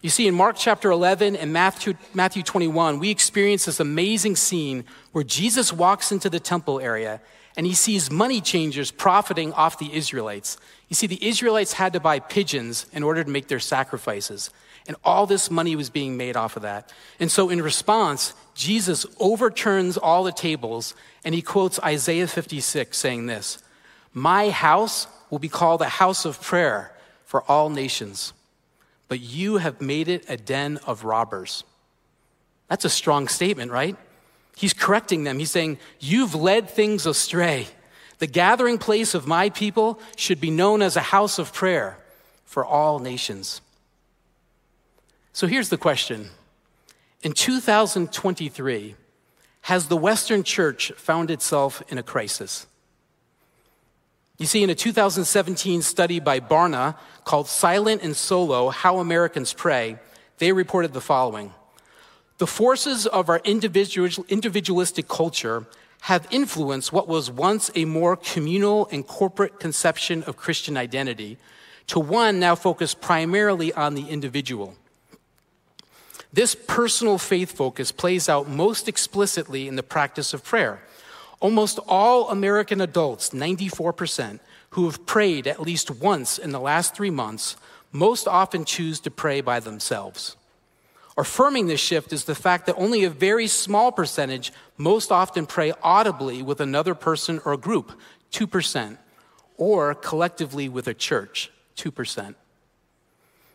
You 0.00 0.08
see, 0.08 0.26
in 0.26 0.34
Mark 0.34 0.56
chapter 0.58 0.90
11 0.90 1.36
and 1.36 1.52
Matthew, 1.52 1.94
Matthew 2.14 2.42
21, 2.42 2.98
we 2.98 3.10
experience 3.10 3.66
this 3.66 3.80
amazing 3.80 4.36
scene 4.36 4.84
where 5.12 5.24
Jesus 5.24 5.72
walks 5.72 6.10
into 6.10 6.30
the 6.30 6.40
temple 6.40 6.80
area 6.80 7.20
and 7.56 7.66
he 7.66 7.74
sees 7.74 8.10
money 8.10 8.40
changers 8.40 8.90
profiting 8.90 9.52
off 9.52 9.78
the 9.78 9.94
Israelites. 9.94 10.56
You 10.88 10.94
see, 10.94 11.06
the 11.06 11.22
Israelites 11.26 11.74
had 11.74 11.92
to 11.92 12.00
buy 12.00 12.18
pigeons 12.20 12.86
in 12.92 13.02
order 13.02 13.22
to 13.22 13.30
make 13.30 13.48
their 13.48 13.60
sacrifices. 13.60 14.48
And 14.86 14.96
all 15.04 15.26
this 15.26 15.50
money 15.50 15.76
was 15.76 15.90
being 15.90 16.16
made 16.16 16.36
off 16.36 16.56
of 16.56 16.62
that. 16.62 16.90
And 17.18 17.30
so, 17.30 17.50
in 17.50 17.60
response, 17.60 18.32
Jesus 18.54 19.04
overturns 19.18 19.98
all 19.98 20.24
the 20.24 20.32
tables 20.32 20.94
and 21.22 21.34
he 21.34 21.42
quotes 21.42 21.78
Isaiah 21.80 22.26
56 22.26 22.96
saying 22.96 23.26
this 23.26 23.62
My 24.14 24.48
house 24.48 25.06
will 25.30 25.38
be 25.38 25.48
called 25.48 25.80
a 25.80 25.88
house 25.88 26.24
of 26.24 26.40
prayer 26.40 26.92
for 27.24 27.42
all 27.50 27.70
nations, 27.70 28.32
but 29.08 29.20
you 29.20 29.58
have 29.58 29.80
made 29.80 30.08
it 30.08 30.24
a 30.28 30.36
den 30.36 30.78
of 30.86 31.04
robbers. 31.04 31.64
That's 32.68 32.84
a 32.84 32.90
strong 32.90 33.28
statement, 33.28 33.70
right? 33.70 33.96
He's 34.56 34.74
correcting 34.74 35.24
them. 35.24 35.38
He's 35.38 35.50
saying, 35.50 35.78
You've 35.98 36.34
led 36.34 36.68
things 36.68 37.06
astray. 37.06 37.66
The 38.18 38.26
gathering 38.26 38.78
place 38.78 39.14
of 39.14 39.26
my 39.26 39.48
people 39.48 39.98
should 40.16 40.40
be 40.40 40.50
known 40.50 40.82
as 40.82 40.96
a 40.96 41.00
house 41.00 41.38
of 41.38 41.52
prayer 41.52 41.96
for 42.44 42.64
all 42.64 42.98
nations. 42.98 43.62
So 45.32 45.46
here's 45.46 45.70
the 45.70 45.78
question 45.78 46.30
In 47.22 47.32
2023, 47.32 48.94
has 49.62 49.88
the 49.88 49.96
Western 49.96 50.42
church 50.42 50.92
found 50.96 51.30
itself 51.30 51.82
in 51.88 51.98
a 51.98 52.02
crisis? 52.02 52.66
You 54.40 54.46
see, 54.46 54.62
in 54.62 54.70
a 54.70 54.74
2017 54.74 55.82
study 55.82 56.18
by 56.18 56.40
Barna 56.40 56.96
called 57.24 57.46
Silent 57.46 58.02
and 58.02 58.16
Solo 58.16 58.70
How 58.70 58.98
Americans 58.98 59.52
Pray, 59.52 59.98
they 60.38 60.50
reported 60.52 60.94
the 60.94 61.00
following 61.02 61.52
The 62.38 62.46
forces 62.46 63.06
of 63.06 63.28
our 63.28 63.42
individualistic 63.44 65.08
culture 65.08 65.66
have 66.00 66.26
influenced 66.30 66.90
what 66.90 67.06
was 67.06 67.30
once 67.30 67.70
a 67.74 67.84
more 67.84 68.16
communal 68.16 68.88
and 68.90 69.06
corporate 69.06 69.60
conception 69.60 70.22
of 70.22 70.38
Christian 70.38 70.78
identity 70.78 71.36
to 71.88 72.00
one 72.00 72.40
now 72.40 72.54
focused 72.54 73.02
primarily 73.02 73.74
on 73.74 73.94
the 73.94 74.08
individual. 74.08 74.74
This 76.32 76.54
personal 76.54 77.18
faith 77.18 77.52
focus 77.52 77.92
plays 77.92 78.26
out 78.26 78.48
most 78.48 78.88
explicitly 78.88 79.68
in 79.68 79.76
the 79.76 79.82
practice 79.82 80.32
of 80.32 80.42
prayer. 80.42 80.80
Almost 81.40 81.78
all 81.88 82.28
American 82.28 82.80
adults, 82.80 83.30
94%, 83.30 84.40
who 84.70 84.84
have 84.84 85.06
prayed 85.06 85.46
at 85.46 85.60
least 85.60 85.90
once 85.90 86.38
in 86.38 86.52
the 86.52 86.60
last 86.60 86.94
three 86.94 87.10
months, 87.10 87.56
most 87.92 88.28
often 88.28 88.64
choose 88.64 89.00
to 89.00 89.10
pray 89.10 89.40
by 89.40 89.58
themselves. 89.58 90.36
Affirming 91.16 91.66
this 91.66 91.80
shift 91.80 92.12
is 92.12 92.24
the 92.24 92.34
fact 92.34 92.66
that 92.66 92.76
only 92.76 93.04
a 93.04 93.10
very 93.10 93.46
small 93.46 93.90
percentage 93.90 94.52
most 94.76 95.10
often 95.10 95.44
pray 95.44 95.72
audibly 95.82 96.42
with 96.42 96.60
another 96.60 96.94
person 96.94 97.40
or 97.44 97.56
group, 97.56 97.98
2%, 98.32 98.96
or 99.56 99.94
collectively 99.94 100.68
with 100.68 100.86
a 100.86 100.94
church, 100.94 101.50
2%. 101.76 102.34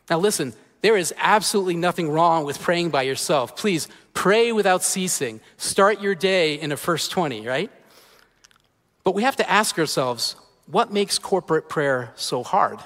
Now, 0.10 0.20
listen, 0.20 0.54
there 0.82 0.98
is 0.98 1.14
absolutely 1.18 1.76
nothing 1.76 2.10
wrong 2.10 2.46
with 2.46 2.60
praying 2.60 2.90
by 2.90 3.04
yourself. 3.04 3.56
Please 3.56 3.88
pray 4.14 4.52
without 4.52 4.84
ceasing. 4.84 5.42
Start 5.58 6.02
your 6.02 6.16
day 6.16 6.56
in 6.56 6.72
a 6.72 6.78
first 6.78 7.12
20, 7.12 7.48
right? 7.48 7.72
But 9.04 9.16
we 9.16 9.24
have 9.24 9.36
to 9.38 9.50
ask 9.50 9.78
ourselves 9.78 10.36
what 10.68 10.92
makes 10.92 11.20
corporate 11.20 11.70
prayer 11.70 12.12
so 12.16 12.44
hard? 12.44 12.80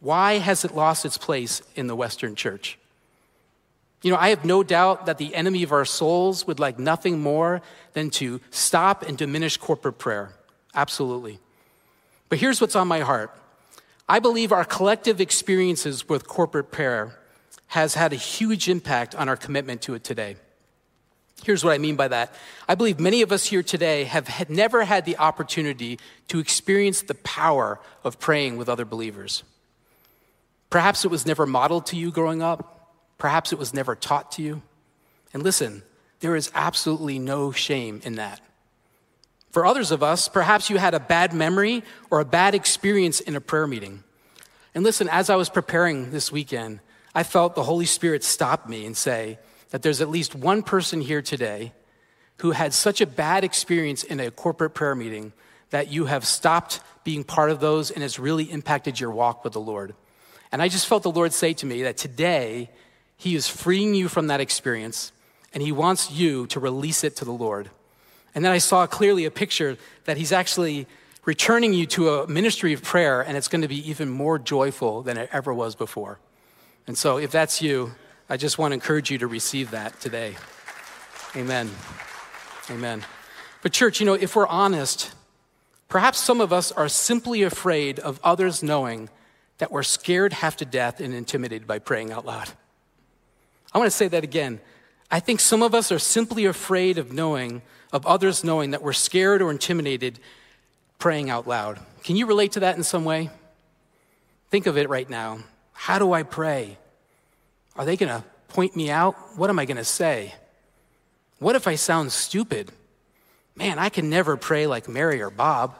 Why 0.00 0.38
has 0.38 0.64
it 0.64 0.74
lost 0.74 1.04
its 1.04 1.18
place 1.18 1.62
in 1.76 1.86
the 1.86 1.94
Western 1.94 2.34
church? 2.34 2.78
You 4.02 4.10
know, 4.10 4.16
I 4.16 4.30
have 4.30 4.44
no 4.44 4.62
doubt 4.62 5.06
that 5.06 5.18
the 5.18 5.34
enemy 5.34 5.62
of 5.62 5.72
our 5.72 5.84
souls 5.84 6.46
would 6.46 6.58
like 6.58 6.78
nothing 6.78 7.20
more 7.20 7.60
than 7.92 8.10
to 8.10 8.40
stop 8.50 9.02
and 9.02 9.16
diminish 9.16 9.56
corporate 9.58 9.98
prayer. 9.98 10.32
Absolutely. 10.74 11.38
But 12.28 12.38
here's 12.38 12.60
what's 12.60 12.76
on 12.76 12.88
my 12.88 13.00
heart 13.00 13.30
I 14.10 14.18
believe 14.18 14.50
our 14.50 14.64
collective 14.64 15.20
experiences 15.20 16.08
with 16.08 16.26
corporate 16.26 16.72
prayer 16.72 17.16
has 17.68 17.94
had 17.94 18.12
a 18.12 18.16
huge 18.16 18.68
impact 18.68 19.14
on 19.14 19.28
our 19.28 19.36
commitment 19.36 19.82
to 19.82 19.94
it 19.94 20.02
today. 20.02 20.34
Here's 21.44 21.62
what 21.62 21.74
I 21.74 21.78
mean 21.78 21.94
by 21.94 22.08
that. 22.08 22.34
I 22.68 22.74
believe 22.74 22.98
many 22.98 23.22
of 23.22 23.30
us 23.30 23.44
here 23.44 23.62
today 23.62 24.02
have 24.02 24.26
had 24.26 24.50
never 24.50 24.82
had 24.82 25.04
the 25.04 25.16
opportunity 25.18 26.00
to 26.26 26.40
experience 26.40 27.02
the 27.02 27.14
power 27.14 27.78
of 28.02 28.18
praying 28.18 28.56
with 28.56 28.68
other 28.68 28.84
believers. 28.84 29.44
Perhaps 30.70 31.04
it 31.04 31.08
was 31.12 31.24
never 31.24 31.46
modeled 31.46 31.86
to 31.86 31.96
you 31.96 32.10
growing 32.10 32.42
up. 32.42 32.96
Perhaps 33.16 33.52
it 33.52 33.60
was 33.60 33.72
never 33.72 33.94
taught 33.94 34.32
to 34.32 34.42
you. 34.42 34.60
And 35.32 35.44
listen, 35.44 35.84
there 36.18 36.34
is 36.34 36.50
absolutely 36.52 37.20
no 37.20 37.52
shame 37.52 38.00
in 38.02 38.16
that. 38.16 38.40
For 39.50 39.66
others 39.66 39.90
of 39.90 40.02
us, 40.02 40.28
perhaps 40.28 40.70
you 40.70 40.76
had 40.76 40.94
a 40.94 41.00
bad 41.00 41.32
memory 41.32 41.82
or 42.10 42.20
a 42.20 42.24
bad 42.24 42.54
experience 42.54 43.20
in 43.20 43.34
a 43.36 43.40
prayer 43.40 43.66
meeting. 43.66 44.04
And 44.74 44.84
listen, 44.84 45.08
as 45.08 45.28
I 45.28 45.36
was 45.36 45.48
preparing 45.48 46.12
this 46.12 46.30
weekend, 46.30 46.80
I 47.14 47.24
felt 47.24 47.56
the 47.56 47.64
Holy 47.64 47.86
Spirit 47.86 48.22
stop 48.22 48.68
me 48.68 48.86
and 48.86 48.96
say 48.96 49.38
that 49.70 49.82
there's 49.82 50.00
at 50.00 50.08
least 50.08 50.34
one 50.34 50.62
person 50.62 51.00
here 51.00 51.22
today 51.22 51.72
who 52.38 52.52
had 52.52 52.72
such 52.72 53.00
a 53.00 53.06
bad 53.06 53.44
experience 53.44 54.04
in 54.04 54.20
a 54.20 54.30
corporate 54.30 54.74
prayer 54.74 54.94
meeting 54.94 55.32
that 55.70 55.90
you 55.90 56.06
have 56.06 56.24
stopped 56.24 56.80
being 57.04 57.24
part 57.24 57.50
of 57.50 57.60
those 57.60 57.90
and 57.90 58.02
has 58.02 58.18
really 58.18 58.44
impacted 58.44 58.98
your 58.98 59.10
walk 59.10 59.42
with 59.44 59.52
the 59.52 59.60
Lord. 59.60 59.94
And 60.52 60.62
I 60.62 60.68
just 60.68 60.86
felt 60.86 61.02
the 61.02 61.10
Lord 61.10 61.32
say 61.32 61.52
to 61.54 61.66
me 61.66 61.82
that 61.82 61.96
today 61.96 62.70
He 63.16 63.34
is 63.34 63.48
freeing 63.48 63.94
you 63.94 64.08
from 64.08 64.28
that 64.28 64.40
experience 64.40 65.12
and 65.52 65.62
He 65.62 65.72
wants 65.72 66.10
you 66.10 66.46
to 66.48 66.60
release 66.60 67.04
it 67.04 67.16
to 67.16 67.24
the 67.24 67.32
Lord. 67.32 67.70
And 68.34 68.44
then 68.44 68.52
I 68.52 68.58
saw 68.58 68.86
clearly 68.86 69.24
a 69.24 69.30
picture 69.30 69.76
that 70.04 70.16
He's 70.16 70.32
actually 70.32 70.86
returning 71.24 71.72
you 71.72 71.86
to 71.86 72.08
a 72.10 72.26
ministry 72.26 72.72
of 72.72 72.82
prayer 72.82 73.20
and 73.20 73.36
it's 73.36 73.48
going 73.48 73.62
to 73.62 73.68
be 73.68 73.88
even 73.90 74.08
more 74.08 74.38
joyful 74.38 75.02
than 75.02 75.16
it 75.16 75.28
ever 75.32 75.52
was 75.52 75.74
before. 75.74 76.18
And 76.86 76.96
so 76.96 77.18
if 77.18 77.30
that's 77.30 77.60
you, 77.60 77.92
I 78.28 78.36
just 78.36 78.58
want 78.58 78.72
to 78.72 78.74
encourage 78.74 79.10
you 79.10 79.18
to 79.18 79.26
receive 79.26 79.72
that 79.72 80.00
today. 80.00 80.36
Amen. 81.36 81.70
Amen. 82.70 83.04
But, 83.62 83.72
church, 83.72 84.00
you 84.00 84.06
know, 84.06 84.14
if 84.14 84.34
we're 84.34 84.46
honest, 84.46 85.12
perhaps 85.88 86.18
some 86.18 86.40
of 86.40 86.52
us 86.52 86.72
are 86.72 86.88
simply 86.88 87.42
afraid 87.42 87.98
of 87.98 88.18
others 88.24 88.62
knowing 88.62 89.10
that 89.58 89.70
we're 89.70 89.82
scared 89.82 90.32
half 90.32 90.56
to 90.56 90.64
death 90.64 91.00
and 91.00 91.12
intimidated 91.12 91.66
by 91.66 91.78
praying 91.78 92.10
out 92.10 92.24
loud. 92.24 92.48
I 93.72 93.78
want 93.78 93.90
to 93.90 93.96
say 93.96 94.08
that 94.08 94.24
again. 94.24 94.60
I 95.10 95.20
think 95.20 95.40
some 95.40 95.62
of 95.62 95.74
us 95.74 95.90
are 95.90 95.98
simply 95.98 96.44
afraid 96.44 96.98
of 96.98 97.12
knowing, 97.12 97.62
of 97.92 98.06
others 98.06 98.44
knowing 98.44 98.70
that 98.70 98.82
we're 98.82 98.92
scared 98.92 99.42
or 99.42 99.50
intimidated 99.50 100.18
praying 100.98 101.30
out 101.30 101.46
loud. 101.46 101.80
Can 102.04 102.16
you 102.16 102.26
relate 102.26 102.52
to 102.52 102.60
that 102.60 102.76
in 102.76 102.82
some 102.82 103.04
way? 103.04 103.30
Think 104.50 104.66
of 104.66 104.76
it 104.76 104.88
right 104.88 105.08
now. 105.08 105.40
How 105.72 105.98
do 105.98 106.12
I 106.12 106.22
pray? 106.22 106.78
Are 107.76 107.84
they 107.84 107.96
going 107.96 108.10
to 108.10 108.24
point 108.48 108.76
me 108.76 108.90
out? 108.90 109.14
What 109.36 109.50
am 109.50 109.58
I 109.58 109.64
going 109.64 109.76
to 109.76 109.84
say? 109.84 110.34
What 111.38 111.56
if 111.56 111.66
I 111.66 111.74
sound 111.74 112.12
stupid? 112.12 112.70
Man, 113.56 113.78
I 113.78 113.88
can 113.88 114.10
never 114.10 114.36
pray 114.36 114.66
like 114.66 114.88
Mary 114.88 115.22
or 115.22 115.30
Bob 115.30 115.74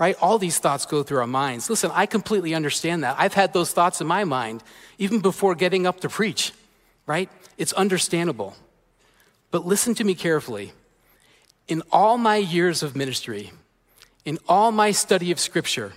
right? 0.00 0.16
All 0.22 0.38
these 0.38 0.58
thoughts 0.58 0.86
go 0.86 1.02
through 1.02 1.18
our 1.18 1.26
minds. 1.26 1.68
Listen, 1.68 1.90
I 1.92 2.06
completely 2.06 2.54
understand 2.54 3.04
that. 3.04 3.16
I've 3.18 3.34
had 3.34 3.52
those 3.52 3.70
thoughts 3.70 4.00
in 4.00 4.06
my 4.06 4.24
mind 4.24 4.62
even 4.96 5.20
before 5.20 5.54
getting 5.54 5.86
up 5.86 6.00
to 6.00 6.08
preach, 6.08 6.52
right? 7.06 7.28
It's 7.58 7.74
understandable. 7.74 8.56
But 9.50 9.66
listen 9.66 9.94
to 9.96 10.04
me 10.04 10.14
carefully. 10.14 10.72
In 11.68 11.82
all 11.92 12.18
my 12.18 12.36
years 12.36 12.82
of 12.82 12.96
ministry, 12.96 13.52
in 14.24 14.38
all 14.48 14.72
my 14.72 14.90
study 14.90 15.30
of 15.30 15.40
Scripture, 15.40 15.92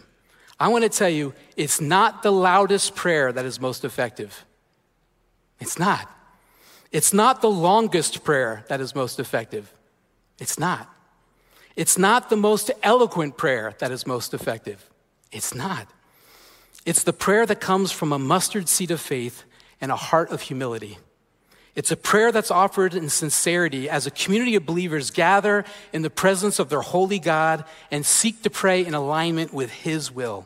I 0.60 0.68
want 0.68 0.84
to 0.84 0.90
tell 0.90 1.10
you 1.10 1.34
it's 1.58 1.82
not 1.82 2.24
the 2.24 2.32
loudest 2.32 2.96
prayer 2.96 3.32
that 3.32 3.46
is 3.46 3.60
most 3.60 3.84
effective. 3.84 4.46
It's 5.60 5.80
not. 5.80 6.10
It's 6.92 7.14
not 7.14 7.42
the 7.42 7.50
longest 7.50 8.24
prayer 8.24 8.66
that 8.70 8.80
is 8.80 8.94
most 8.94 9.20
effective. 9.20 9.74
It's 10.40 10.60
not. 10.60 10.90
It's 11.76 11.98
not 11.98 12.30
the 12.30 12.38
most 12.38 12.70
eloquent 12.84 13.36
prayer 13.36 13.74
that 13.80 13.92
is 13.92 14.06
most 14.06 14.34
effective. 14.34 14.90
It's 15.32 15.56
not. 15.56 15.88
It's 16.86 17.04
the 17.04 17.14
prayer 17.14 17.46
that 17.46 17.60
comes 17.60 17.92
from 17.92 18.14
a 18.14 18.20
mustard 18.20 18.70
seed 18.70 18.92
of 18.92 19.02
faith 19.02 19.44
and 19.82 19.92
a 19.92 19.96
heart 19.96 20.30
of 20.30 20.42
humility. 20.42 20.98
It's 21.76 21.92
a 21.92 21.98
prayer 21.98 22.32
that's 22.32 22.52
offered 22.52 22.94
in 22.94 23.10
sincerity 23.10 23.90
as 23.90 24.06
a 24.06 24.12
community 24.12 24.56
of 24.56 24.66
believers 24.66 25.10
gather 25.10 25.66
in 25.92 26.04
the 26.04 26.10
presence 26.10 26.60
of 26.60 26.70
their 26.70 26.82
holy 26.82 27.18
God 27.18 27.66
and 27.90 28.06
seek 28.06 28.44
to 28.44 28.50
pray 28.50 28.86
in 28.86 28.94
alignment 28.94 29.54
with 29.54 29.72
His 29.72 30.12
will. 30.12 30.46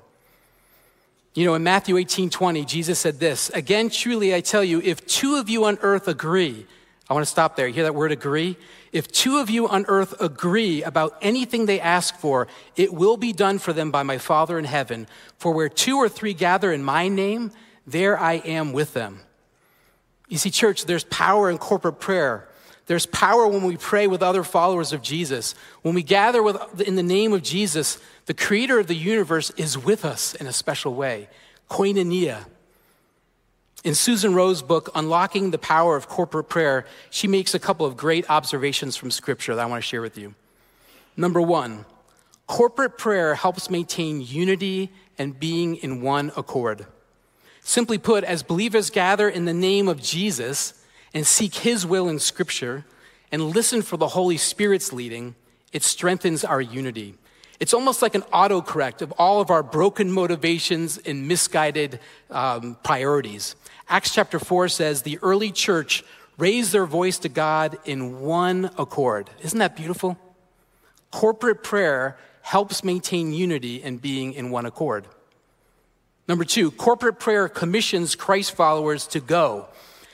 You 1.33 1.45
know, 1.45 1.53
in 1.53 1.63
Matthew 1.63 1.97
18 1.97 2.29
20, 2.29 2.65
Jesus 2.65 2.97
said 2.97 3.19
this 3.19 3.49
Again, 3.49 3.89
truly 3.89 4.33
I 4.33 4.41
tell 4.41 4.63
you, 4.63 4.81
if 4.81 5.05
two 5.05 5.35
of 5.35 5.49
you 5.49 5.65
on 5.65 5.77
earth 5.81 6.07
agree, 6.07 6.65
I 7.09 7.13
want 7.13 7.25
to 7.25 7.31
stop 7.31 7.55
there. 7.55 7.67
You 7.67 7.73
hear 7.73 7.83
that 7.83 7.95
word 7.95 8.11
agree? 8.11 8.57
If 8.91 9.11
two 9.11 9.37
of 9.37 9.49
you 9.49 9.67
on 9.67 9.85
earth 9.87 10.19
agree 10.21 10.81
about 10.81 11.17
anything 11.21 11.65
they 11.65 11.79
ask 11.79 12.15
for, 12.15 12.47
it 12.75 12.93
will 12.93 13.17
be 13.17 13.33
done 13.33 13.59
for 13.59 13.73
them 13.73 13.91
by 13.91 14.03
my 14.03 14.17
Father 14.17 14.57
in 14.57 14.65
heaven. 14.65 15.07
For 15.37 15.53
where 15.53 15.69
two 15.69 15.97
or 15.97 16.09
three 16.09 16.33
gather 16.33 16.71
in 16.71 16.83
my 16.83 17.07
name, 17.07 17.51
there 17.85 18.17
I 18.17 18.35
am 18.35 18.73
with 18.73 18.93
them. 18.93 19.19
You 20.27 20.37
see, 20.37 20.51
church, 20.51 20.85
there's 20.85 21.05
power 21.05 21.49
in 21.49 21.57
corporate 21.57 21.99
prayer. 21.99 22.47
There's 22.87 23.05
power 23.05 23.47
when 23.47 23.63
we 23.63 23.77
pray 23.77 24.07
with 24.07 24.23
other 24.23 24.43
followers 24.43 24.93
of 24.93 25.01
Jesus. 25.01 25.55
When 25.81 25.93
we 25.93 26.03
gather 26.03 26.41
with, 26.41 26.81
in 26.81 26.95
the 26.95 27.03
name 27.03 27.33
of 27.33 27.43
Jesus, 27.43 27.99
the 28.25 28.33
creator 28.33 28.79
of 28.79 28.87
the 28.87 28.95
universe 28.95 29.49
is 29.51 29.77
with 29.77 30.05
us 30.05 30.35
in 30.35 30.47
a 30.47 30.53
special 30.53 30.93
way. 30.93 31.27
Koinonia. 31.69 32.45
In 33.83 33.93
Susan 33.93 34.33
Rowe's 34.33 34.61
book, 34.61 34.89
Unlocking 34.95 35.51
the 35.51 35.57
Power 35.57 35.95
of 35.95 36.07
Corporate 36.07 36.49
Prayer, 36.49 36.85
she 37.09 37.27
makes 37.27 37.53
a 37.53 37.59
couple 37.59 37.85
of 37.85 37.95
great 37.95 38.29
observations 38.29 38.95
from 38.95 39.11
Scripture 39.11 39.55
that 39.55 39.61
I 39.61 39.65
want 39.65 39.83
to 39.83 39.87
share 39.87 40.01
with 40.01 40.17
you. 40.17 40.33
Number 41.15 41.41
one, 41.41 41.85
corporate 42.47 42.97
prayer 42.97 43.35
helps 43.35 43.69
maintain 43.69 44.21
unity 44.21 44.91
and 45.17 45.39
being 45.39 45.75
in 45.75 46.01
one 46.01 46.31
accord. 46.37 46.85
Simply 47.67 47.97
put, 47.97 48.23
as 48.23 48.43
believers 48.43 48.89
gather 48.89 49.27
in 49.27 49.43
the 49.43 49.53
name 49.53 49.89
of 49.89 50.01
Jesus 50.01 50.73
and 51.13 51.27
seek 51.27 51.53
his 51.53 51.85
will 51.85 52.07
in 52.07 52.17
Scripture 52.17 52.85
and 53.29 53.43
listen 53.43 53.81
for 53.81 53.97
the 53.97 54.07
Holy 54.07 54.37
Spirit's 54.37 54.93
leading, 54.93 55.35
it 55.73 55.83
strengthens 55.83 56.45
our 56.45 56.61
unity. 56.61 57.15
It's 57.59 57.73
almost 57.73 58.01
like 58.01 58.15
an 58.15 58.21
autocorrect 58.33 59.01
of 59.01 59.11
all 59.17 59.41
of 59.41 59.49
our 59.49 59.63
broken 59.63 60.09
motivations 60.09 60.97
and 60.97 61.27
misguided 61.27 61.99
um, 62.31 62.77
priorities. 62.85 63.57
Acts 63.89 64.13
chapter 64.13 64.39
4 64.39 64.69
says 64.69 65.01
the 65.01 65.19
early 65.21 65.51
church 65.51 66.05
raised 66.37 66.71
their 66.71 66.85
voice 66.85 67.17
to 67.19 67.27
God 67.27 67.77
in 67.83 68.21
one 68.21 68.71
accord. 68.77 69.29
Isn't 69.43 69.59
that 69.59 69.75
beautiful? 69.75 70.17
Corporate 71.11 71.63
prayer 71.63 72.17
helps 72.43 72.81
maintain 72.85 73.33
unity 73.33 73.83
and 73.83 74.01
being 74.01 74.31
in 74.31 74.51
one 74.51 74.65
accord. 74.65 75.05
Number 76.27 76.43
two, 76.43 76.71
corporate 76.71 77.19
prayer 77.19 77.47
commissions 77.47 78.15
Christ 78.15 78.53
followers 78.53 79.07
to 79.07 79.19
go. 79.19 79.67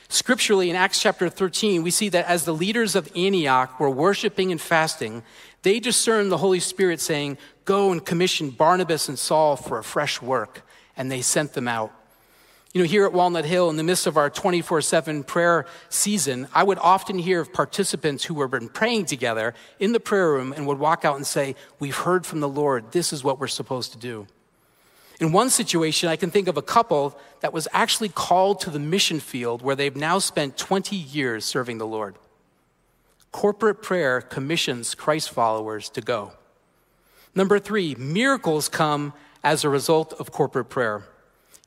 Scripturally, 0.08 0.70
in 0.70 0.76
Acts 0.76 1.00
chapter 1.00 1.28
13, 1.28 1.82
we 1.82 1.90
see 1.90 2.08
that 2.10 2.26
as 2.26 2.44
the 2.44 2.54
leaders 2.54 2.94
of 2.94 3.10
Antioch 3.16 3.80
were 3.80 3.90
worshiping 3.90 4.52
and 4.52 4.60
fasting, 4.60 5.24
they 5.62 5.80
discerned 5.80 6.30
the 6.30 6.36
Holy 6.36 6.60
Spirit 6.60 7.00
saying, 7.00 7.36
Go 7.64 7.90
and 7.90 8.04
commission 8.04 8.50
Barnabas 8.50 9.08
and 9.08 9.18
Saul 9.18 9.56
for 9.56 9.78
a 9.78 9.84
fresh 9.84 10.22
work. 10.22 10.62
And 10.96 11.10
they 11.10 11.22
sent 11.22 11.54
them 11.54 11.66
out. 11.66 11.92
You 12.74 12.82
know, 12.82 12.88
here 12.88 13.04
at 13.06 13.12
Walnut 13.12 13.44
Hill, 13.44 13.70
in 13.70 13.76
the 13.76 13.82
midst 13.82 14.06
of 14.06 14.16
our 14.16 14.28
24 14.28 14.82
7 14.82 15.24
prayer 15.24 15.66
season, 15.88 16.46
I 16.54 16.62
would 16.62 16.78
often 16.78 17.18
hear 17.18 17.40
of 17.40 17.52
participants 17.52 18.24
who 18.24 18.34
were 18.34 18.46
been 18.46 18.68
praying 18.68 19.06
together 19.06 19.54
in 19.80 19.92
the 19.92 20.00
prayer 20.00 20.30
room 20.30 20.52
and 20.52 20.66
would 20.66 20.78
walk 20.78 21.04
out 21.04 21.16
and 21.16 21.26
say, 21.26 21.56
We've 21.80 21.96
heard 21.96 22.26
from 22.26 22.40
the 22.40 22.48
Lord. 22.48 22.92
This 22.92 23.12
is 23.12 23.24
what 23.24 23.40
we're 23.40 23.48
supposed 23.48 23.92
to 23.92 23.98
do. 23.98 24.26
In 25.20 25.32
one 25.32 25.48
situation, 25.50 26.08
I 26.08 26.16
can 26.16 26.30
think 26.30 26.48
of 26.48 26.56
a 26.56 26.62
couple 26.62 27.18
that 27.40 27.52
was 27.52 27.68
actually 27.72 28.08
called 28.08 28.60
to 28.60 28.70
the 28.70 28.78
mission 28.78 29.20
field 29.20 29.62
where 29.62 29.76
they've 29.76 29.94
now 29.94 30.18
spent 30.18 30.56
20 30.56 30.96
years 30.96 31.44
serving 31.44 31.78
the 31.78 31.86
Lord. 31.86 32.16
Corporate 33.30 33.82
prayer 33.82 34.20
commissions 34.20 34.94
Christ 34.94 35.30
followers 35.30 35.88
to 35.90 36.00
go. 36.00 36.32
Number 37.34 37.58
three, 37.58 37.94
miracles 37.96 38.68
come 38.68 39.12
as 39.42 39.64
a 39.64 39.68
result 39.68 40.12
of 40.14 40.32
corporate 40.32 40.68
prayer. 40.68 41.02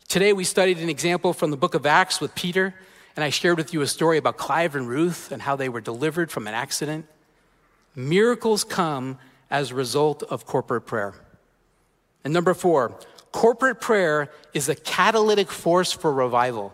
Today 0.07 0.33
we 0.33 0.43
studied 0.43 0.79
an 0.79 0.89
example 0.89 1.33
from 1.33 1.51
the 1.51 1.57
book 1.57 1.73
of 1.73 1.85
Acts 1.85 2.21
with 2.21 2.33
Peter, 2.35 2.73
and 3.15 3.23
I 3.23 3.29
shared 3.29 3.57
with 3.57 3.73
you 3.73 3.81
a 3.81 3.87
story 3.87 4.17
about 4.17 4.37
Clive 4.37 4.75
and 4.75 4.87
Ruth 4.87 5.31
and 5.31 5.41
how 5.41 5.55
they 5.55 5.69
were 5.69 5.81
delivered 5.81 6.31
from 6.31 6.47
an 6.47 6.53
accident. 6.53 7.05
Miracles 7.95 8.63
come 8.63 9.19
as 9.49 9.71
a 9.71 9.75
result 9.75 10.23
of 10.23 10.45
corporate 10.45 10.85
prayer. 10.85 11.13
And 12.23 12.33
number 12.33 12.53
four, 12.53 12.97
corporate 13.37 13.79
prayer 13.79 14.31
is 14.55 14.67
a 14.67 14.73
catalytic 14.73 15.51
force 15.51 15.91
for 15.91 16.11
revival. 16.11 16.73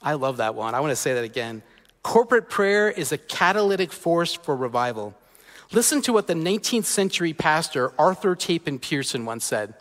I 0.00 0.12
love 0.14 0.36
that 0.36 0.54
one. 0.54 0.72
I 0.72 0.78
want 0.78 0.92
to 0.92 0.96
say 0.96 1.14
that 1.14 1.24
again. 1.24 1.64
Corporate 2.04 2.48
prayer 2.48 2.88
is 2.88 3.10
a 3.10 3.18
catalytic 3.18 3.92
force 3.92 4.34
for 4.34 4.54
revival. 4.54 5.16
Listen 5.72 6.00
to 6.02 6.12
what 6.12 6.28
the 6.28 6.34
19th 6.34 6.84
century 6.84 7.32
pastor 7.32 7.92
Arthur 7.98 8.36
Tappan 8.36 8.78
Pierson 8.78 9.24
once 9.24 9.44
said. 9.44 9.74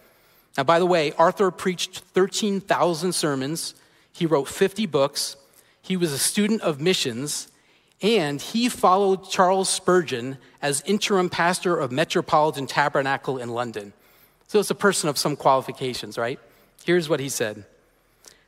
Now, 0.58 0.64
by 0.64 0.80
the 0.80 0.88
way, 0.88 1.12
Arthur 1.12 1.52
preached 1.52 2.00
13,000 2.00 3.14
sermons. 3.14 3.76
He 4.12 4.26
wrote 4.26 4.48
50 4.48 4.88
books. 4.88 5.36
He 5.80 5.96
was 5.96 6.12
a 6.12 6.18
student 6.18 6.62
of 6.62 6.82
missions. 6.82 7.50
And 8.02 8.42
he 8.42 8.68
followed 8.68 9.30
Charles 9.30 9.70
Spurgeon 9.70 10.40
as 10.60 10.82
interim 10.88 11.30
pastor 11.30 11.78
of 11.78 11.92
Metropolitan 11.92 12.66
Tabernacle 12.66 13.38
in 13.38 13.50
London. 13.50 13.94
So 14.48 14.60
it's 14.60 14.70
a 14.70 14.76
person 14.76 15.10
of 15.10 15.18
some 15.18 15.36
qualifications, 15.36 16.18
right? 16.18 16.40
Here's 16.86 17.10
what 17.10 17.20
he 17.20 17.30
said 17.30 17.66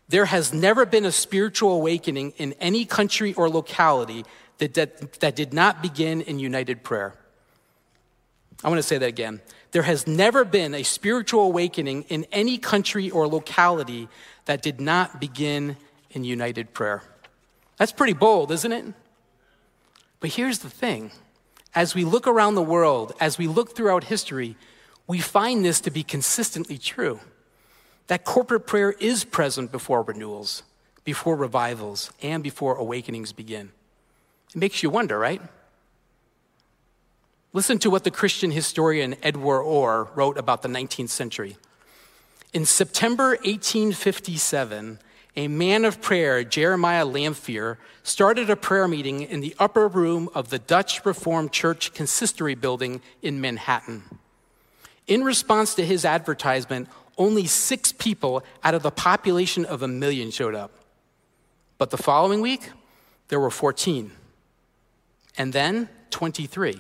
There 0.09 0.25
has 0.25 0.53
never 0.53 0.85
been 0.85 1.05
a 1.05 1.11
spiritual 1.11 1.73
awakening 1.73 2.33
in 2.37 2.53
any 2.53 2.85
country 2.85 3.33
or 3.33 3.49
locality 3.49 4.25
that, 4.57 4.73
that, 4.75 5.19
that 5.19 5.35
did 5.35 5.53
not 5.53 5.81
begin 5.81 6.21
in 6.21 6.39
united 6.39 6.83
prayer. 6.83 7.15
I 8.63 8.69
want 8.69 8.79
to 8.79 8.83
say 8.83 8.97
that 8.97 9.09
again. 9.09 9.41
There 9.71 9.83
has 9.83 10.07
never 10.07 10.45
been 10.45 10.73
a 10.73 10.83
spiritual 10.83 11.43
awakening 11.43 12.03
in 12.03 12.25
any 12.31 12.57
country 12.57 13.11
or 13.11 13.27
locality 13.27 14.07
that 14.45 14.61
did 14.61 14.79
not 14.79 15.19
begin 15.19 15.75
in 16.11 16.23
united 16.23 16.73
prayer. 16.73 17.03
That's 17.77 17.91
pretty 17.91 18.13
bold, 18.13 18.51
isn't 18.51 18.71
it? 18.71 18.85
But 20.21 20.31
here's 20.31 20.59
the 20.59 20.69
thing 20.69 21.11
as 21.73 21.93
we 21.93 22.05
look 22.05 22.25
around 22.25 22.55
the 22.55 22.61
world, 22.61 23.13
as 23.19 23.37
we 23.37 23.47
look 23.47 23.75
throughout 23.75 24.05
history, 24.05 24.55
we 25.07 25.19
find 25.19 25.63
this 25.63 25.79
to 25.81 25.91
be 25.91 26.03
consistently 26.03 26.77
true 26.77 27.19
that 28.07 28.23
corporate 28.23 28.67
prayer 28.67 28.91
is 28.99 29.23
present 29.23 29.71
before 29.71 30.03
renewals, 30.03 30.63
before 31.03 31.35
revivals, 31.35 32.11
and 32.21 32.43
before 32.43 32.75
awakenings 32.75 33.33
begin. 33.33 33.71
It 34.49 34.57
makes 34.57 34.83
you 34.83 34.89
wonder, 34.89 35.17
right? 35.17 35.41
Listen 37.53 37.79
to 37.79 37.89
what 37.89 38.03
the 38.03 38.11
Christian 38.11 38.51
historian 38.51 39.15
Edwin 39.23 39.61
Orr 39.63 40.09
wrote 40.13 40.37
about 40.37 40.61
the 40.61 40.67
19th 40.67 41.09
century. 41.09 41.57
In 42.53 42.65
September 42.65 43.29
1857, 43.43 44.99
a 45.37 45.47
man 45.47 45.83
of 45.83 46.01
prayer, 46.01 46.43
Jeremiah 46.43 47.05
Lanphier, 47.05 47.77
started 48.03 48.49
a 48.49 48.55
prayer 48.55 48.87
meeting 48.87 49.21
in 49.21 49.41
the 49.41 49.55
upper 49.59 49.87
room 49.87 50.29
of 50.33 50.49
the 50.49 50.59
Dutch 50.59 51.05
Reformed 51.05 51.51
Church 51.51 51.93
Consistory 51.93 52.55
building 52.55 53.01
in 53.21 53.41
Manhattan. 53.41 54.03
In 55.07 55.23
response 55.23 55.75
to 55.75 55.85
his 55.85 56.05
advertisement, 56.05 56.89
only 57.17 57.45
six 57.45 57.91
people 57.91 58.43
out 58.63 58.73
of 58.73 58.83
the 58.83 58.91
population 58.91 59.65
of 59.65 59.81
a 59.81 59.87
million 59.87 60.31
showed 60.31 60.55
up. 60.55 60.71
But 61.77 61.91
the 61.91 61.97
following 61.97 62.41
week, 62.41 62.71
there 63.27 63.39
were 63.39 63.51
14. 63.51 64.11
And 65.37 65.53
then 65.53 65.89
23. 66.11 66.79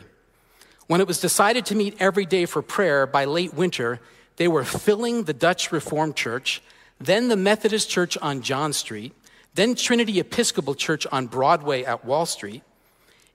When 0.87 1.01
it 1.01 1.07
was 1.07 1.19
decided 1.19 1.65
to 1.67 1.75
meet 1.75 1.95
every 1.99 2.25
day 2.25 2.45
for 2.45 2.61
prayer 2.61 3.05
by 3.05 3.25
late 3.25 3.53
winter, 3.53 3.99
they 4.37 4.47
were 4.47 4.63
filling 4.63 5.23
the 5.23 5.33
Dutch 5.33 5.71
Reformed 5.71 6.15
Church 6.15 6.61
then 6.99 7.27
the 7.27 7.35
Methodist 7.35 7.89
Church 7.89 8.17
on 8.21 8.41
John 8.41 8.73
Street, 8.73 9.13
then 9.53 9.75
Trinity 9.75 10.19
Episcopal 10.19 10.75
Church 10.75 11.05
on 11.11 11.27
Broadway 11.27 11.83
at 11.83 12.05
Wall 12.05 12.25
Street. 12.25 12.63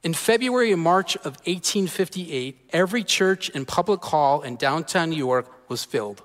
In 0.03 0.15
February 0.15 0.73
and 0.73 0.81
March 0.81 1.17
of 1.17 1.37
1858, 1.45 2.69
every 2.73 3.05
church 3.05 3.51
and 3.55 3.69
public 3.69 4.03
hall 4.03 4.41
in 4.41 4.57
downtown 4.57 5.11
New 5.11 5.17
York 5.17 5.53
was 5.69 5.85
filled. 5.85 6.23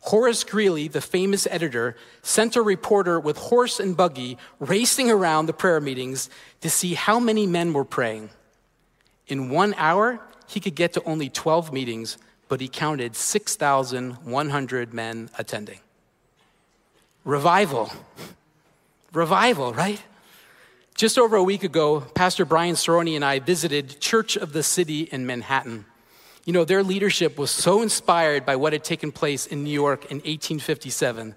Horace 0.00 0.44
Greeley, 0.44 0.86
the 0.86 1.00
famous 1.00 1.46
editor, 1.50 1.96
sent 2.22 2.56
a 2.56 2.62
reporter 2.62 3.18
with 3.18 3.36
horse 3.38 3.80
and 3.80 3.96
buggy 3.96 4.38
racing 4.60 5.10
around 5.10 5.46
the 5.46 5.52
prayer 5.52 5.80
meetings 5.80 6.28
to 6.60 6.70
see 6.70 6.94
how 6.94 7.18
many 7.18 7.46
men 7.46 7.72
were 7.72 7.86
praying. 7.86 8.28
In 9.26 9.48
one 9.48 9.74
hour, 9.76 10.20
he 10.46 10.60
could 10.60 10.74
get 10.74 10.92
to 10.92 11.02
only 11.04 11.30
12 11.30 11.72
meetings, 11.72 12.18
but 12.48 12.60
he 12.60 12.68
counted 12.68 13.16
6,100 13.16 14.94
men 14.94 15.30
attending. 15.38 15.80
Revival. 17.24 17.90
Revival, 19.12 19.72
right? 19.72 20.02
Just 20.96 21.18
over 21.18 21.34
a 21.34 21.42
week 21.42 21.64
ago, 21.64 22.02
Pastor 22.14 22.44
Brian 22.44 22.76
Cerrone 22.76 23.16
and 23.16 23.24
I 23.24 23.40
visited 23.40 23.98
Church 23.98 24.36
of 24.36 24.52
the 24.52 24.62
City 24.62 25.02
in 25.02 25.26
Manhattan. 25.26 25.86
You 26.44 26.52
know, 26.52 26.64
their 26.64 26.84
leadership 26.84 27.36
was 27.36 27.50
so 27.50 27.82
inspired 27.82 28.46
by 28.46 28.54
what 28.54 28.72
had 28.72 28.84
taken 28.84 29.10
place 29.10 29.44
in 29.44 29.64
New 29.64 29.72
York 29.72 30.04
in 30.04 30.18
1857 30.18 31.34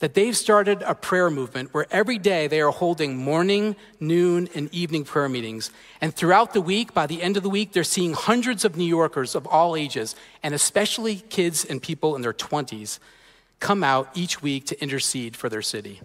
that 0.00 0.14
they've 0.14 0.36
started 0.36 0.82
a 0.82 0.96
prayer 0.96 1.30
movement 1.30 1.72
where 1.72 1.86
every 1.92 2.18
day 2.18 2.48
they 2.48 2.60
are 2.60 2.72
holding 2.72 3.16
morning, 3.16 3.76
noon, 4.00 4.48
and 4.56 4.74
evening 4.74 5.04
prayer 5.04 5.28
meetings. 5.28 5.70
And 6.00 6.12
throughout 6.12 6.52
the 6.52 6.60
week, 6.60 6.92
by 6.92 7.06
the 7.06 7.22
end 7.22 7.36
of 7.36 7.44
the 7.44 7.48
week, 7.48 7.74
they're 7.74 7.84
seeing 7.84 8.12
hundreds 8.12 8.64
of 8.64 8.76
New 8.76 8.84
Yorkers 8.84 9.36
of 9.36 9.46
all 9.46 9.76
ages, 9.76 10.16
and 10.42 10.52
especially 10.52 11.16
kids 11.30 11.64
and 11.64 11.80
people 11.80 12.16
in 12.16 12.22
their 12.22 12.34
20s, 12.34 12.98
come 13.60 13.84
out 13.84 14.10
each 14.14 14.42
week 14.42 14.66
to 14.66 14.82
intercede 14.82 15.36
for 15.36 15.48
their 15.48 15.62
city. 15.62 16.00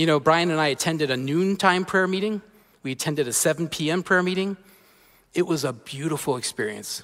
You 0.00 0.06
know, 0.06 0.18
Brian 0.18 0.50
and 0.50 0.58
I 0.58 0.68
attended 0.68 1.10
a 1.10 1.16
noontime 1.18 1.84
prayer 1.84 2.08
meeting, 2.08 2.40
we 2.82 2.90
attended 2.90 3.28
a 3.28 3.34
7 3.34 3.68
p.m. 3.68 4.02
prayer 4.02 4.22
meeting. 4.22 4.56
It 5.34 5.46
was 5.46 5.62
a 5.62 5.74
beautiful 5.74 6.38
experience, 6.38 7.02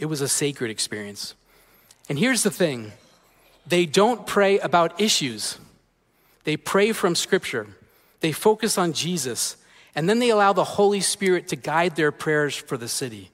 it 0.00 0.06
was 0.06 0.20
a 0.20 0.26
sacred 0.26 0.72
experience. 0.72 1.36
And 2.08 2.18
here's 2.18 2.42
the 2.42 2.50
thing 2.50 2.90
they 3.68 3.86
don't 3.86 4.26
pray 4.26 4.58
about 4.58 5.00
issues, 5.00 5.58
they 6.42 6.56
pray 6.56 6.90
from 6.90 7.14
Scripture, 7.14 7.68
they 8.18 8.32
focus 8.32 8.78
on 8.78 8.94
Jesus, 8.94 9.56
and 9.94 10.08
then 10.08 10.18
they 10.18 10.30
allow 10.30 10.52
the 10.52 10.64
Holy 10.64 11.02
Spirit 11.02 11.46
to 11.46 11.54
guide 11.54 11.94
their 11.94 12.10
prayers 12.10 12.56
for 12.56 12.76
the 12.76 12.88
city. 12.88 13.30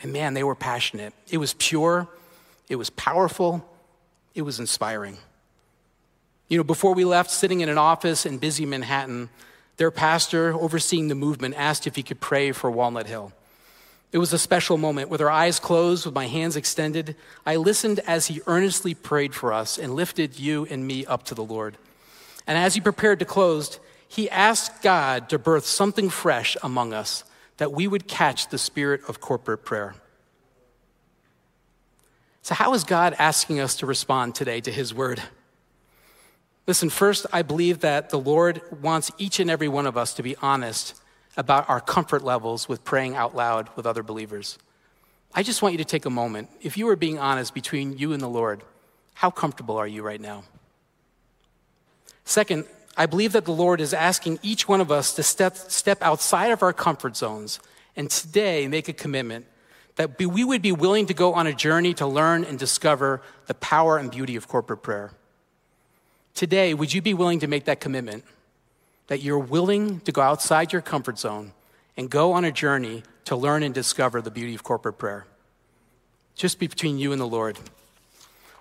And 0.00 0.12
man, 0.12 0.34
they 0.34 0.44
were 0.44 0.54
passionate. 0.54 1.12
It 1.28 1.38
was 1.38 1.54
pure, 1.54 2.06
it 2.68 2.76
was 2.76 2.88
powerful, 2.88 3.68
it 4.32 4.42
was 4.42 4.60
inspiring. 4.60 5.16
You 6.48 6.58
know, 6.58 6.64
before 6.64 6.94
we 6.94 7.04
left, 7.04 7.30
sitting 7.30 7.60
in 7.60 7.68
an 7.68 7.78
office 7.78 8.24
in 8.24 8.38
busy 8.38 8.66
Manhattan, 8.66 9.30
their 9.78 9.90
pastor, 9.90 10.54
overseeing 10.54 11.08
the 11.08 11.14
movement, 11.14 11.56
asked 11.56 11.86
if 11.86 11.96
he 11.96 12.02
could 12.02 12.20
pray 12.20 12.52
for 12.52 12.70
Walnut 12.70 13.06
Hill. 13.06 13.32
It 14.12 14.18
was 14.18 14.32
a 14.32 14.38
special 14.38 14.78
moment. 14.78 15.08
With 15.08 15.20
our 15.20 15.30
eyes 15.30 15.58
closed, 15.58 16.06
with 16.06 16.14
my 16.14 16.28
hands 16.28 16.56
extended, 16.56 17.16
I 17.44 17.56
listened 17.56 18.00
as 18.06 18.28
he 18.28 18.40
earnestly 18.46 18.94
prayed 18.94 19.34
for 19.34 19.52
us 19.52 19.76
and 19.76 19.94
lifted 19.94 20.38
you 20.38 20.66
and 20.70 20.86
me 20.86 21.04
up 21.04 21.24
to 21.24 21.34
the 21.34 21.44
Lord. 21.44 21.76
And 22.46 22.56
as 22.56 22.74
he 22.74 22.80
prepared 22.80 23.18
to 23.18 23.24
close, 23.24 23.80
he 24.08 24.30
asked 24.30 24.82
God 24.82 25.28
to 25.30 25.38
birth 25.38 25.66
something 25.66 26.08
fresh 26.08 26.56
among 26.62 26.92
us, 26.92 27.24
that 27.56 27.72
we 27.72 27.88
would 27.88 28.06
catch 28.06 28.48
the 28.48 28.58
spirit 28.58 29.00
of 29.08 29.20
corporate 29.20 29.64
prayer. 29.64 29.96
So, 32.42 32.54
how 32.54 32.72
is 32.74 32.84
God 32.84 33.16
asking 33.18 33.58
us 33.58 33.74
to 33.76 33.86
respond 33.86 34.36
today 34.36 34.60
to 34.60 34.70
His 34.70 34.94
word? 34.94 35.20
Listen, 36.66 36.90
first, 36.90 37.26
I 37.32 37.42
believe 37.42 37.80
that 37.80 38.10
the 38.10 38.18
Lord 38.18 38.60
wants 38.82 39.12
each 39.18 39.38
and 39.38 39.48
every 39.50 39.68
one 39.68 39.86
of 39.86 39.96
us 39.96 40.14
to 40.14 40.22
be 40.22 40.34
honest 40.42 41.00
about 41.36 41.68
our 41.68 41.80
comfort 41.80 42.24
levels 42.24 42.68
with 42.68 42.84
praying 42.84 43.14
out 43.14 43.36
loud 43.36 43.68
with 43.76 43.86
other 43.86 44.02
believers. 44.02 44.58
I 45.34 45.42
just 45.42 45.62
want 45.62 45.72
you 45.72 45.78
to 45.78 45.84
take 45.84 46.06
a 46.06 46.10
moment. 46.10 46.48
If 46.62 46.76
you 46.76 46.86
were 46.86 46.96
being 46.96 47.18
honest 47.18 47.54
between 47.54 47.98
you 47.98 48.12
and 48.12 48.20
the 48.20 48.28
Lord, 48.28 48.62
how 49.14 49.30
comfortable 49.30 49.76
are 49.76 49.86
you 49.86 50.02
right 50.02 50.20
now? 50.20 50.44
Second, 52.24 52.64
I 52.96 53.06
believe 53.06 53.32
that 53.32 53.44
the 53.44 53.52
Lord 53.52 53.80
is 53.80 53.94
asking 53.94 54.40
each 54.42 54.66
one 54.66 54.80
of 54.80 54.90
us 54.90 55.14
to 55.14 55.22
step, 55.22 55.56
step 55.56 55.98
outside 56.00 56.50
of 56.50 56.62
our 56.62 56.72
comfort 56.72 57.16
zones 57.16 57.60
and 57.94 58.10
today 58.10 58.66
make 58.66 58.88
a 58.88 58.92
commitment 58.92 59.46
that 59.96 60.18
we 60.18 60.42
would 60.44 60.62
be 60.62 60.72
willing 60.72 61.06
to 61.06 61.14
go 61.14 61.34
on 61.34 61.46
a 61.46 61.52
journey 61.52 61.94
to 61.94 62.06
learn 62.06 62.44
and 62.44 62.58
discover 62.58 63.22
the 63.46 63.54
power 63.54 63.98
and 63.98 64.10
beauty 64.10 64.36
of 64.36 64.48
corporate 64.48 64.82
prayer. 64.82 65.12
Today, 66.36 66.74
would 66.74 66.92
you 66.92 67.00
be 67.00 67.14
willing 67.14 67.40
to 67.40 67.46
make 67.46 67.64
that 67.64 67.80
commitment? 67.80 68.22
That 69.06 69.22
you're 69.22 69.38
willing 69.38 70.00
to 70.00 70.12
go 70.12 70.20
outside 70.20 70.70
your 70.70 70.82
comfort 70.82 71.18
zone 71.18 71.52
and 71.96 72.10
go 72.10 72.34
on 72.34 72.44
a 72.44 72.52
journey 72.52 73.02
to 73.24 73.34
learn 73.34 73.62
and 73.62 73.74
discover 73.74 74.20
the 74.20 74.30
beauty 74.30 74.54
of 74.54 74.62
corporate 74.62 74.98
prayer. 74.98 75.26
Just 76.34 76.58
be 76.58 76.66
between 76.66 76.98
you 76.98 77.10
and 77.12 77.20
the 77.20 77.26
Lord. 77.26 77.58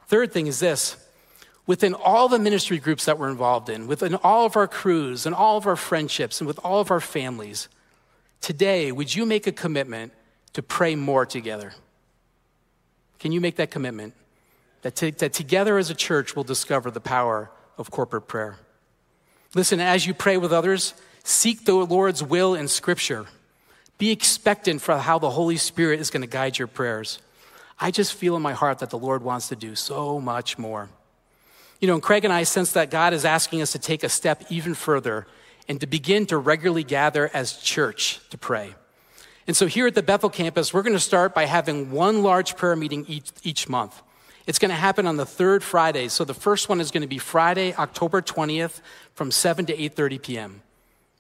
Third 0.07 0.31
thing 0.31 0.47
is 0.47 0.59
this 0.59 0.95
within 1.67 1.93
all 1.93 2.29
the 2.29 2.39
ministry 2.39 2.79
groups 2.79 3.05
that 3.05 3.19
we're 3.19 3.29
involved 3.29 3.69
in, 3.69 3.87
within 3.87 4.15
all 4.15 4.45
of 4.45 4.55
our 4.55 4.67
crews 4.67 5.25
and 5.25 5.35
all 5.35 5.57
of 5.57 5.67
our 5.67 5.75
friendships 5.75 6.39
and 6.39 6.47
with 6.47 6.59
all 6.63 6.79
of 6.79 6.91
our 6.91 7.01
families, 7.01 7.67
today, 8.39 8.91
would 8.93 9.13
you 9.13 9.25
make 9.25 9.47
a 9.47 9.51
commitment 9.51 10.13
to 10.53 10.63
pray 10.63 10.95
more 10.95 11.25
together. 11.25 11.73
Can 13.19 13.33
you 13.33 13.41
make 13.41 13.57
that 13.57 13.69
commitment? 13.69 14.13
That, 14.83 14.95
to, 14.97 15.11
that 15.11 15.33
together 15.33 15.77
as 15.77 15.89
a 15.89 15.95
church 15.95 16.33
we'll 16.33 16.45
discover 16.45 16.89
the 16.89 17.01
power 17.01 17.51
of 17.77 17.91
corporate 17.91 18.27
prayer. 18.27 18.57
Listen, 19.53 19.79
as 19.79 20.05
you 20.05 20.13
pray 20.13 20.37
with 20.37 20.51
others, 20.51 20.93
seek 21.23 21.65
the 21.65 21.73
Lord's 21.73 22.23
will 22.23 22.55
in 22.55 22.67
Scripture. 22.67 23.25
Be 23.97 24.11
expectant 24.11 24.81
for 24.81 24.97
how 24.97 25.19
the 25.19 25.29
Holy 25.29 25.57
Spirit 25.57 25.99
is 25.99 26.09
going 26.09 26.21
to 26.21 26.27
guide 26.27 26.57
your 26.57 26.67
prayers. 26.67 27.19
I 27.79 27.91
just 27.91 28.13
feel 28.13 28.35
in 28.35 28.41
my 28.41 28.53
heart 28.53 28.79
that 28.79 28.89
the 28.89 28.97
Lord 28.97 29.23
wants 29.23 29.47
to 29.49 29.55
do 29.55 29.75
so 29.75 30.19
much 30.19 30.57
more. 30.57 30.89
You 31.79 31.87
know, 31.87 31.93
and 31.93 32.03
Craig 32.03 32.23
and 32.25 32.33
I 32.33 32.43
sense 32.43 32.71
that 32.73 32.89
God 32.89 33.13
is 33.13 33.25
asking 33.25 33.61
us 33.61 33.71
to 33.73 33.79
take 33.79 34.03
a 34.03 34.09
step 34.09 34.43
even 34.49 34.73
further 34.73 35.27
and 35.67 35.79
to 35.81 35.87
begin 35.87 36.25
to 36.27 36.37
regularly 36.37 36.83
gather 36.83 37.29
as 37.33 37.57
church 37.57 38.19
to 38.29 38.37
pray. 38.37 38.75
And 39.47 39.55
so 39.55 39.67
here 39.67 39.87
at 39.87 39.95
the 39.95 40.03
Bethel 40.03 40.29
campus, 40.29 40.73
we're 40.73 40.81
going 40.81 40.93
to 40.93 40.99
start 40.99 41.35
by 41.35 41.45
having 41.45 41.91
one 41.91 42.23
large 42.23 42.55
prayer 42.55 42.75
meeting 42.75 43.05
each, 43.07 43.29
each 43.43 43.69
month. 43.69 44.01
It's 44.47 44.59
going 44.59 44.69
to 44.69 44.75
happen 44.75 45.07
on 45.07 45.17
the 45.17 45.25
third 45.25 45.63
Friday. 45.63 46.07
So 46.07 46.23
the 46.23 46.33
first 46.33 46.69
one 46.69 46.79
is 46.79 46.91
going 46.91 47.01
to 47.01 47.07
be 47.07 47.17
Friday, 47.17 47.73
October 47.73 48.21
20th 48.21 48.81
from 49.13 49.31
7 49.31 49.65
to 49.65 49.75
8:30 49.75 50.21
p.m. 50.21 50.61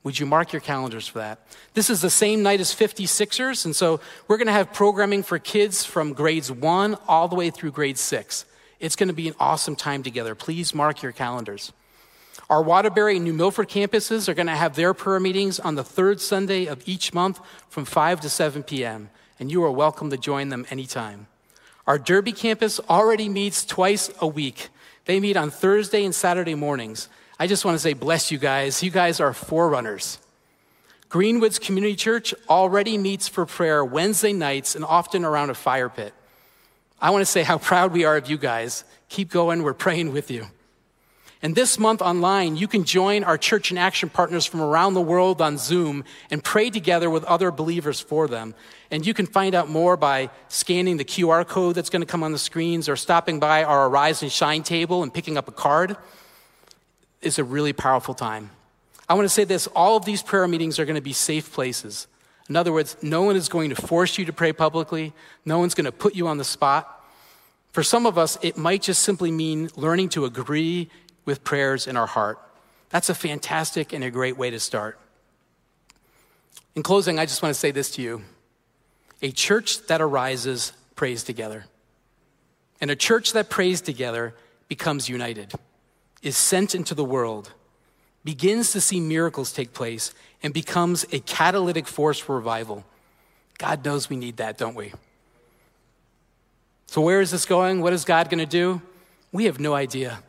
Would 0.03 0.19
you 0.19 0.27
mark 0.27 0.53
your 0.53 0.59
calendars 0.59 1.07
for 1.07 1.17
that? 1.17 1.39
This 1.73 1.89
is 1.89 2.01
the 2.01 2.11
same 2.11 2.43
night 2.43 2.59
as 2.59 2.75
56ers, 2.75 3.65
and 3.65 3.75
so 3.75 3.99
we're 4.27 4.37
going 4.37 4.45
to 4.45 4.53
have 4.53 4.71
programming 4.71 5.23
for 5.23 5.39
kids 5.39 5.83
from 5.83 6.13
grades 6.13 6.51
one 6.51 6.95
all 7.07 7.27
the 7.27 7.35
way 7.35 7.49
through 7.49 7.71
grade 7.71 7.97
six. 7.97 8.45
It's 8.79 8.95
going 8.95 9.07
to 9.07 9.15
be 9.15 9.27
an 9.27 9.33
awesome 9.39 9.75
time 9.75 10.03
together. 10.03 10.35
Please 10.35 10.75
mark 10.75 11.01
your 11.01 11.11
calendars. 11.11 11.73
Our 12.51 12.61
Waterbury 12.61 13.15
and 13.15 13.25
New 13.25 13.33
Milford 13.33 13.67
campuses 13.67 14.29
are 14.29 14.35
going 14.35 14.45
to 14.45 14.55
have 14.55 14.75
their 14.75 14.93
prayer 14.93 15.19
meetings 15.19 15.59
on 15.59 15.73
the 15.73 15.83
third 15.83 16.21
Sunday 16.21 16.67
of 16.67 16.87
each 16.87 17.11
month 17.11 17.39
from 17.69 17.85
5 17.85 18.21
to 18.21 18.29
7 18.29 18.61
p.m., 18.61 19.09
and 19.39 19.51
you 19.51 19.63
are 19.63 19.71
welcome 19.71 20.11
to 20.11 20.17
join 20.17 20.49
them 20.49 20.67
anytime. 20.69 21.25
Our 21.87 21.99
Derby 21.99 22.31
campus 22.31 22.79
already 22.89 23.29
meets 23.29 23.63
twice 23.65 24.11
a 24.19 24.27
week. 24.27 24.69
They 25.05 25.19
meet 25.19 25.37
on 25.37 25.51
Thursday 25.51 26.03
and 26.03 26.15
Saturday 26.15 26.55
mornings. 26.55 27.09
I 27.39 27.47
just 27.47 27.63
want 27.63 27.75
to 27.75 27.79
say, 27.79 27.93
bless 27.93 28.31
you 28.31 28.37
guys. 28.37 28.81
You 28.81 28.89
guys 28.89 29.19
are 29.19 29.33
forerunners. 29.33 30.19
Greenwoods 31.09 31.61
Community 31.61 31.95
Church 31.95 32.33
already 32.49 32.97
meets 32.97 33.27
for 33.27 33.45
prayer 33.45 33.85
Wednesday 33.85 34.33
nights 34.33 34.75
and 34.75 34.83
often 34.83 35.23
around 35.23 35.49
a 35.49 35.53
fire 35.53 35.89
pit. 35.89 36.13
I 36.99 37.11
want 37.11 37.21
to 37.21 37.25
say 37.25 37.43
how 37.43 37.57
proud 37.57 37.91
we 37.91 38.03
are 38.05 38.17
of 38.17 38.29
you 38.29 38.37
guys. 38.37 38.83
Keep 39.09 39.29
going, 39.29 39.61
we're 39.61 39.73
praying 39.73 40.11
with 40.11 40.31
you. 40.31 40.47
And 41.41 41.55
this 41.55 41.77
month 41.77 42.01
online, 42.01 42.55
you 42.55 42.67
can 42.67 42.85
join 42.85 43.23
our 43.23 43.37
church 43.37 43.69
and 43.69 43.77
action 43.77 44.09
partners 44.09 44.45
from 44.45 44.61
around 44.61 44.93
the 44.93 45.01
world 45.01 45.41
on 45.41 45.57
Zoom 45.57 46.03
and 46.31 46.43
pray 46.43 46.69
together 46.69 47.09
with 47.09 47.23
other 47.25 47.51
believers 47.51 47.99
for 47.99 48.27
them. 48.27 48.55
And 48.89 49.05
you 49.05 49.13
can 49.13 49.25
find 49.25 49.53
out 49.53 49.69
more 49.69 49.97
by 49.97 50.29
scanning 50.47 50.97
the 50.97 51.05
QR 51.05 51.45
code 51.47 51.75
that's 51.75 51.89
going 51.89 52.01
to 52.01 52.07
come 52.07 52.23
on 52.23 52.31
the 52.31 52.39
screens 52.39 52.87
or 52.87 52.95
stopping 52.95 53.39
by 53.39 53.63
our 53.63 53.87
Arise 53.87 54.21
and 54.21 54.31
Shine 54.31 54.63
table 54.63 55.03
and 55.03 55.13
picking 55.13 55.37
up 55.37 55.47
a 55.47 55.51
card 55.51 55.97
is 57.21 57.37
a 57.37 57.43
really 57.43 57.73
powerful 57.73 58.13
time. 58.13 58.51
I 59.07 59.13
want 59.13 59.25
to 59.25 59.29
say 59.29 59.43
this 59.43 59.67
all 59.67 59.97
of 59.97 60.05
these 60.05 60.23
prayer 60.23 60.47
meetings 60.47 60.79
are 60.79 60.85
going 60.85 60.95
to 60.95 61.01
be 61.01 61.13
safe 61.13 61.51
places. 61.51 62.07
In 62.49 62.55
other 62.55 62.71
words, 62.71 62.95
no 63.01 63.23
one 63.23 63.35
is 63.35 63.49
going 63.49 63.71
to 63.71 63.75
force 63.75 64.17
you 64.17 64.25
to 64.25 64.33
pray 64.33 64.53
publicly, 64.53 65.13
no 65.45 65.59
one's 65.59 65.73
going 65.73 65.85
to 65.85 65.91
put 65.91 66.15
you 66.15 66.27
on 66.27 66.37
the 66.37 66.43
spot. 66.43 66.91
For 67.71 67.83
some 67.83 68.05
of 68.05 68.17
us, 68.17 68.37
it 68.41 68.55
might 68.55 68.83
just 68.83 69.03
simply 69.03 69.31
mean 69.31 69.69
learning 69.75 70.09
to 70.09 70.25
agree 70.25 70.89
with 71.25 71.43
prayers 71.43 71.87
in 71.87 71.97
our 71.97 72.07
heart. 72.07 72.39
That's 72.89 73.09
a 73.09 73.15
fantastic 73.15 73.93
and 73.93 74.03
a 74.03 74.11
great 74.11 74.37
way 74.37 74.49
to 74.51 74.59
start. 74.59 74.99
In 76.75 76.83
closing, 76.83 77.19
I 77.19 77.25
just 77.25 77.41
want 77.41 77.53
to 77.53 77.59
say 77.59 77.71
this 77.71 77.91
to 77.91 78.01
you 78.01 78.21
a 79.21 79.31
church 79.31 79.85
that 79.87 80.01
arises 80.01 80.73
prays 80.95 81.23
together, 81.23 81.65
and 82.79 82.91
a 82.91 82.95
church 82.95 83.33
that 83.33 83.49
prays 83.49 83.81
together 83.81 84.33
becomes 84.67 85.09
united 85.09 85.53
is 86.21 86.35
sent 86.35 86.73
into 86.73 86.95
the 86.95 87.05
world, 87.05 87.53
begins 88.23 88.71
to 88.71 88.81
see 88.81 88.99
miracles 88.99 89.53
take 89.53 89.73
place, 89.73 90.13
and 90.41 90.53
becomes 90.53 91.05
a 91.11 91.19
catalytic 91.19 91.87
force 91.87 92.19
for 92.19 92.35
revival. 92.35 92.83
God 93.57 93.85
knows 93.85 94.09
we 94.09 94.15
need 94.15 94.37
that, 94.37 94.57
don't 94.57 94.75
we? 94.75 94.91
So, 96.87 97.01
where 97.01 97.21
is 97.21 97.31
this 97.31 97.45
going? 97.45 97.81
What 97.81 97.93
is 97.93 98.05
God 98.05 98.29
going 98.29 98.39
to 98.39 98.45
do? 98.45 98.81
We 99.31 99.45
have 99.45 99.59
no 99.59 99.73
idea. 99.73 100.19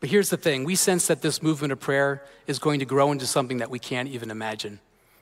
But 0.00 0.10
here's 0.10 0.30
the 0.30 0.36
thing 0.36 0.64
we 0.64 0.74
sense 0.74 1.06
that 1.08 1.22
this 1.22 1.42
movement 1.42 1.72
of 1.72 1.80
prayer 1.80 2.22
is 2.46 2.58
going 2.58 2.80
to 2.80 2.86
grow 2.86 3.10
into 3.12 3.26
something 3.26 3.58
that 3.58 3.70
we 3.70 3.78
can't 3.78 4.08
even 4.08 4.30
imagine. 4.30 4.80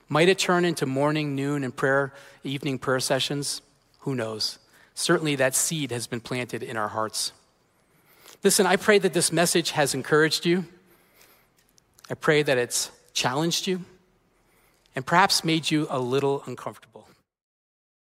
Might 0.09 0.29
it 0.29 0.39
turn 0.39 0.65
into 0.65 0.87
morning, 0.87 1.35
noon, 1.35 1.65
and 1.65 1.75
prayer, 1.75 2.13
evening 2.45 2.79
prayer 2.79 3.01
sessions? 3.01 3.63
Who 4.01 4.15
knows? 4.15 4.59
Certainly, 4.95 5.37
that 5.37 5.55
seed 5.55 5.91
has 5.91 6.07
been 6.07 6.21
planted 6.21 6.63
in 6.63 6.77
our 6.77 6.89
hearts. 6.89 7.33
Listen, 8.45 8.67
I 8.67 8.77
pray 8.77 8.99
that 8.99 9.13
this 9.13 9.33
message 9.33 9.73
has 9.73 9.95
encouraged 9.95 10.47
you. 10.47 10.65
I 12.09 12.15
pray 12.15 12.43
that 12.43 12.57
it's 12.57 12.91
challenged 13.13 13.67
you 13.67 13.85
and 14.95 15.05
perhaps 15.05 15.45
made 15.45 15.71
you 15.71 15.87
a 15.91 15.99
little 15.99 16.43
uncomfortable. 16.47 17.09